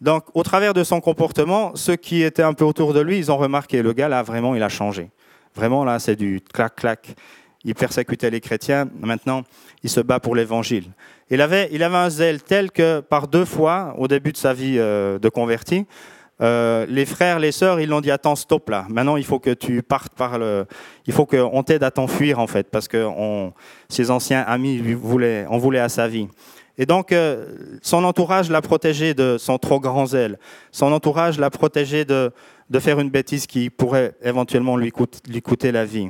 Donc, 0.01 0.25
au 0.33 0.43
travers 0.43 0.73
de 0.73 0.83
son 0.83 0.99
comportement, 0.99 1.75
ceux 1.75 1.95
qui 1.95 2.23
étaient 2.23 2.43
un 2.43 2.53
peu 2.53 2.65
autour 2.65 2.93
de 2.93 2.99
lui, 2.99 3.17
ils 3.17 3.31
ont 3.31 3.37
remarqué 3.37 3.81
le 3.81 3.93
gars 3.93 4.09
là 4.09 4.21
vraiment, 4.21 4.55
il 4.55 4.63
a 4.63 4.69
changé. 4.69 5.09
Vraiment 5.55 5.85
là, 5.85 5.99
c'est 5.99 6.17
du 6.17 6.41
clac 6.41 6.75
clac. 6.75 7.15
Il 7.63 7.75
persécutait 7.75 8.29
les 8.29 8.41
chrétiens. 8.41 8.89
Maintenant, 8.99 9.43
il 9.83 9.89
se 9.89 10.01
bat 10.01 10.19
pour 10.19 10.35
l'évangile. 10.35 10.91
Il 11.29 11.39
avait, 11.39 11.69
il 11.71 11.81
avait 11.81 11.95
un 11.95 12.09
zèle 12.09 12.43
tel 12.43 12.71
que 12.71 12.99
par 12.99 13.29
deux 13.29 13.45
fois, 13.45 13.95
au 13.97 14.09
début 14.09 14.33
de 14.33 14.37
sa 14.37 14.53
vie 14.53 14.75
euh, 14.77 15.17
de 15.19 15.29
converti, 15.29 15.85
euh, 16.41 16.85
les 16.89 17.05
frères, 17.05 17.39
les 17.39 17.51
sœurs, 17.51 17.79
ils 17.79 17.87
l'ont 17.87 18.01
dit 18.01 18.11
attends, 18.11 18.35
stop 18.35 18.69
là. 18.69 18.85
Maintenant, 18.89 19.17
il 19.17 19.23
faut 19.23 19.39
que 19.39 19.51
tu 19.51 19.83
partes 19.83 20.13
par 20.15 20.39
le. 20.39 20.65
Il 21.05 21.13
faut 21.13 21.25
qu'on 21.25 21.63
t'aide 21.63 21.83
à 21.83 21.91
t'enfuir 21.91 22.39
en 22.39 22.47
fait, 22.47 22.69
parce 22.71 22.87
que 22.87 23.05
on, 23.05 23.53
ses 23.87 24.09
anciens 24.11 24.41
amis 24.41 24.77
lui 24.77 24.93
voulaient, 24.93 25.45
on 25.49 25.57
voulait 25.57 25.79
à 25.79 25.89
sa 25.89 26.07
vie. 26.07 26.27
Et 26.77 26.87
donc, 26.87 27.11
euh, 27.11 27.77
son 27.83 28.03
entourage 28.03 28.49
l'a 28.49 28.61
protégé 28.61 29.13
de 29.13 29.37
son 29.37 29.59
trop 29.59 29.79
grand 29.79 30.07
zèle. 30.07 30.39
Son 30.71 30.91
entourage 30.91 31.37
l'a 31.39 31.51
protégé 31.51 32.03
de, 32.03 32.31
de 32.69 32.79
faire 32.79 32.99
une 32.99 33.11
bêtise 33.11 33.45
qui 33.45 33.69
pourrait 33.69 34.15
éventuellement 34.23 34.75
lui, 34.75 34.91
lui 35.29 35.41
coûter 35.43 35.71
la 35.71 35.85
vie. 35.85 36.09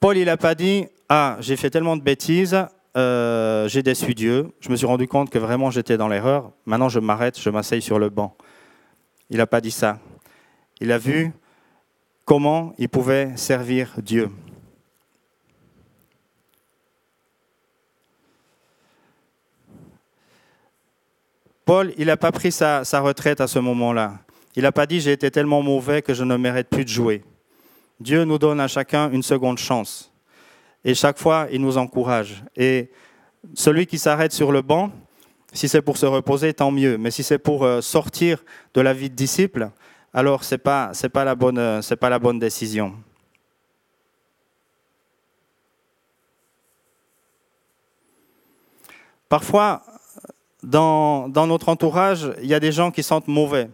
Paul, 0.00 0.16
il 0.16 0.24
n'a 0.24 0.38
pas 0.38 0.54
dit 0.54 0.86
Ah, 1.10 1.36
j'ai 1.40 1.56
fait 1.56 1.68
tellement 1.68 1.96
de 1.96 2.02
bêtises, 2.02 2.56
euh, 2.96 3.68
j'ai 3.68 3.82
déçu 3.82 4.14
Dieu, 4.14 4.50
je 4.60 4.70
me 4.70 4.76
suis 4.76 4.86
rendu 4.86 5.06
compte 5.06 5.28
que 5.28 5.38
vraiment 5.38 5.70
j'étais 5.70 5.96
dans 5.96 6.08
l'erreur, 6.08 6.50
maintenant 6.64 6.88
je 6.88 6.98
m'arrête, 6.98 7.38
je 7.38 7.50
m'asseye 7.50 7.82
sur 7.82 7.98
le 7.98 8.08
banc. 8.08 8.36
Il 9.28 9.36
n'a 9.38 9.46
pas 9.46 9.60
dit 9.60 9.70
ça. 9.70 9.98
Il 10.80 10.92
a 10.92 10.98
vu 10.98 11.32
comment 12.24 12.72
il 12.78 12.88
pouvait 12.88 13.36
servir 13.36 13.94
Dieu. 13.98 14.30
Paul, 21.66 21.92
il 21.98 22.06
n'a 22.06 22.16
pas 22.16 22.30
pris 22.30 22.52
sa, 22.52 22.82
retraite 23.00 23.40
à 23.40 23.48
ce 23.48 23.58
moment-là. 23.58 24.20
Il 24.54 24.62
n'a 24.62 24.72
pas 24.72 24.86
dit 24.86 25.00
j'ai 25.00 25.12
été 25.12 25.30
tellement 25.30 25.62
mauvais 25.62 26.00
que 26.00 26.14
je 26.14 26.22
ne 26.22 26.36
mérite 26.36 26.68
plus 26.68 26.84
de 26.84 26.88
jouer. 26.88 27.24
Dieu 27.98 28.24
nous 28.24 28.38
donne 28.38 28.60
à 28.60 28.68
chacun 28.68 29.10
une 29.10 29.24
seconde 29.24 29.58
chance. 29.58 30.12
Et 30.86 30.94
chaque 30.94 31.18
fois, 31.18 31.48
il 31.50 31.60
nous 31.60 31.78
encourage. 31.78 32.44
Et 32.54 32.92
celui 33.54 33.88
qui 33.88 33.98
s'arrête 33.98 34.30
sur 34.30 34.52
le 34.52 34.62
banc, 34.62 34.92
si 35.52 35.68
c'est 35.68 35.82
pour 35.82 35.96
se 35.96 36.06
reposer, 36.06 36.54
tant 36.54 36.70
mieux. 36.70 36.96
Mais 36.96 37.10
si 37.10 37.24
c'est 37.24 37.40
pour 37.40 37.64
euh, 37.64 37.80
sortir 37.80 38.44
de 38.72 38.80
la 38.80 38.94
vie 38.94 39.10
de 39.10 39.14
disciple, 39.16 39.70
alors 40.14 40.44
ce 40.44 40.54
n'est 40.54 40.58
pas, 40.60 40.92
la 41.24 41.34
bonne, 41.34 41.58
euh, 41.58 41.80
pas 42.00 42.18
décision. 42.34 42.94
Parfois, 49.28 49.82
dans, 50.62 51.28
dans, 51.28 51.48
notre 51.48 51.68
entourage, 51.68 52.30
il 52.40 52.46
y 52.46 52.54
a 52.54 52.60
des 52.60 52.70
gens 52.70 52.92
qui 52.92 53.02
sentent 53.02 53.26
mauvais. 53.26 53.68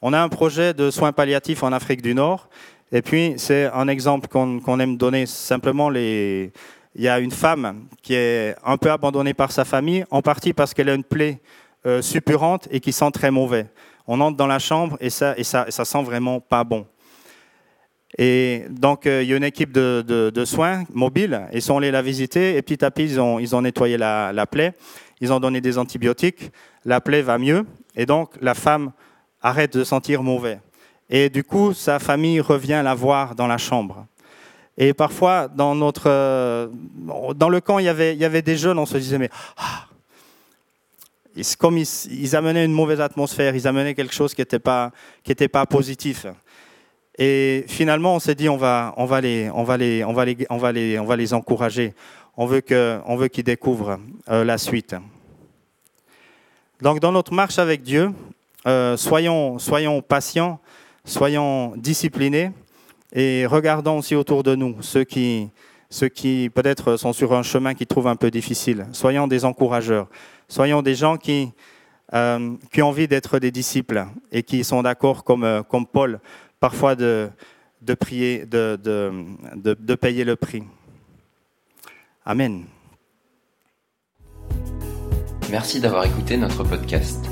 On 0.00 0.14
a 0.14 0.22
un 0.22 0.30
projet 0.30 0.72
de 0.72 0.90
soins 0.90 1.12
palliatifs 1.12 1.62
en 1.62 1.72
Afrique 1.72 2.00
du 2.00 2.14
Nord 2.14 2.48
et 2.94 3.00
puis, 3.00 3.34
c'est 3.38 3.70
un 3.72 3.88
exemple 3.88 4.28
qu'on 4.28 4.80
aime 4.80 4.98
donner. 4.98 5.24
Simplement, 5.24 5.90
il 5.90 6.50
y 6.94 7.08
a 7.08 7.18
une 7.20 7.30
femme 7.30 7.86
qui 8.02 8.14
est 8.14 8.54
un 8.62 8.76
peu 8.76 8.90
abandonnée 8.90 9.32
par 9.32 9.50
sa 9.50 9.64
famille, 9.64 10.04
en 10.10 10.20
partie 10.20 10.52
parce 10.52 10.74
qu'elle 10.74 10.90
a 10.90 10.94
une 10.94 11.04
plaie 11.04 11.40
euh, 11.86 12.02
suppurante 12.02 12.68
et 12.70 12.80
qui 12.80 12.92
sent 12.92 13.10
très 13.12 13.30
mauvais. 13.30 13.66
On 14.06 14.20
entre 14.20 14.36
dans 14.36 14.46
la 14.46 14.58
chambre 14.58 14.98
et 15.00 15.08
ça, 15.08 15.34
et 15.38 15.42
sent 15.42 16.02
vraiment 16.04 16.38
pas 16.38 16.64
bon. 16.64 16.86
Et 18.18 18.64
donc, 18.68 19.06
euh, 19.06 19.22
il 19.22 19.30
y 19.30 19.32
a 19.32 19.38
une 19.38 19.44
équipe 19.44 19.72
de, 19.72 20.44
soins 20.44 20.84
mobiles. 20.92 21.48
Ils 21.54 21.62
sont 21.62 21.78
allés 21.78 21.90
la 21.90 22.02
visiter 22.02 22.56
et 22.56 22.62
petit 22.62 22.84
à 22.84 22.90
petit, 22.90 23.04
ils 23.04 23.20
ont, 23.20 23.38
ils 23.38 23.56
ont 23.56 23.62
nettoyé 23.62 23.96
la, 23.96 24.32
la, 24.34 24.46
plaie. 24.46 24.74
Ils 25.22 25.32
ont 25.32 25.40
donné 25.40 25.62
des 25.62 25.78
antibiotiques. 25.78 26.52
La 26.84 27.00
plaie 27.00 27.22
va 27.22 27.38
mieux. 27.38 27.64
Et 27.96 28.04
donc, 28.04 28.32
la 28.42 28.52
femme 28.52 28.92
arrête 29.40 29.74
de 29.78 29.82
sentir 29.82 30.22
mauvais. 30.22 30.60
Et 31.10 31.28
du 31.28 31.44
coup, 31.44 31.74
sa 31.74 31.98
famille 31.98 32.40
revient 32.40 32.80
la 32.84 32.94
voir 32.94 33.34
dans 33.34 33.46
la 33.46 33.58
chambre. 33.58 34.06
Et 34.78 34.94
parfois, 34.94 35.48
dans, 35.48 35.74
notre, 35.74 36.08
euh, 36.08 36.68
dans 37.36 37.48
le 37.48 37.60
camp, 37.60 37.78
il 37.78 37.84
y, 37.84 37.88
avait, 37.88 38.14
il 38.14 38.20
y 38.20 38.24
avait 38.24 38.42
des 38.42 38.56
jeunes, 38.56 38.78
on 38.78 38.86
se 38.86 38.96
disait, 38.96 39.18
mais 39.18 39.28
ah, 39.58 39.86
comme 41.58 41.78
ils, 41.78 42.36
amenaient 42.36 42.64
une 42.64 42.72
mauvaise 42.72 43.00
atmosphère, 43.00 43.54
ils 43.54 43.66
amenaient 43.66 43.94
quelque 43.94 44.14
chose 44.14 44.34
qui 44.34 44.40
n'était 44.40 44.58
pas, 44.58 44.92
pas 45.52 45.66
positif. 45.66 46.26
Et 47.18 47.64
finalement, 47.68 48.14
on 48.14 48.18
s'est 48.18 48.34
dit, 48.34 48.48
on 48.48 48.56
va, 48.56 48.94
les, 49.20 50.04
encourager. 51.32 51.94
On 52.36 52.46
veut 52.46 52.62
que, 52.62 53.00
on 53.06 53.28
qu'ils 53.28 53.44
découvrent 53.44 53.98
euh, 54.30 54.44
la 54.44 54.56
suite. 54.56 54.96
Donc, 56.80 57.00
dans 57.00 57.12
notre 57.12 57.34
marche 57.34 57.58
avec 57.58 57.82
Dieu, 57.82 58.10
euh, 58.66 58.96
soyons, 58.96 59.58
soyons 59.58 60.00
patients 60.00 60.58
soyons 61.04 61.74
disciplinés 61.76 62.52
et 63.12 63.46
regardons 63.46 63.98
aussi 63.98 64.14
autour 64.14 64.42
de 64.42 64.54
nous 64.54 64.76
ceux 64.82 65.04
qui, 65.04 65.50
peut-être 66.54 66.96
sont 66.96 67.12
sur 67.12 67.32
un 67.34 67.42
chemin 67.42 67.74
qu'ils 67.74 67.86
trouvent 67.86 68.08
un 68.08 68.16
peu 68.16 68.30
difficile. 68.30 68.86
Soyons 68.92 69.26
des 69.26 69.44
encourageurs. 69.44 70.08
Soyons 70.48 70.82
des 70.82 70.94
gens 70.94 71.16
qui, 71.16 71.52
euh, 72.14 72.56
ont 72.78 72.82
envie 72.82 73.08
d'être 73.08 73.38
des 73.38 73.50
disciples 73.50 74.06
et 74.30 74.42
qui 74.42 74.64
sont 74.64 74.82
d'accord, 74.82 75.24
comme, 75.24 75.44
euh, 75.44 75.62
Paul, 75.92 76.20
parfois 76.60 76.94
de, 76.94 77.30
prier, 77.98 78.46
de 78.46 79.94
payer 79.94 80.24
le 80.24 80.36
prix. 80.36 80.62
Amen. 82.24 82.64
Merci 85.50 85.80
d'avoir 85.80 86.04
écouté 86.06 86.36
notre 86.36 86.64
podcast. 86.64 87.31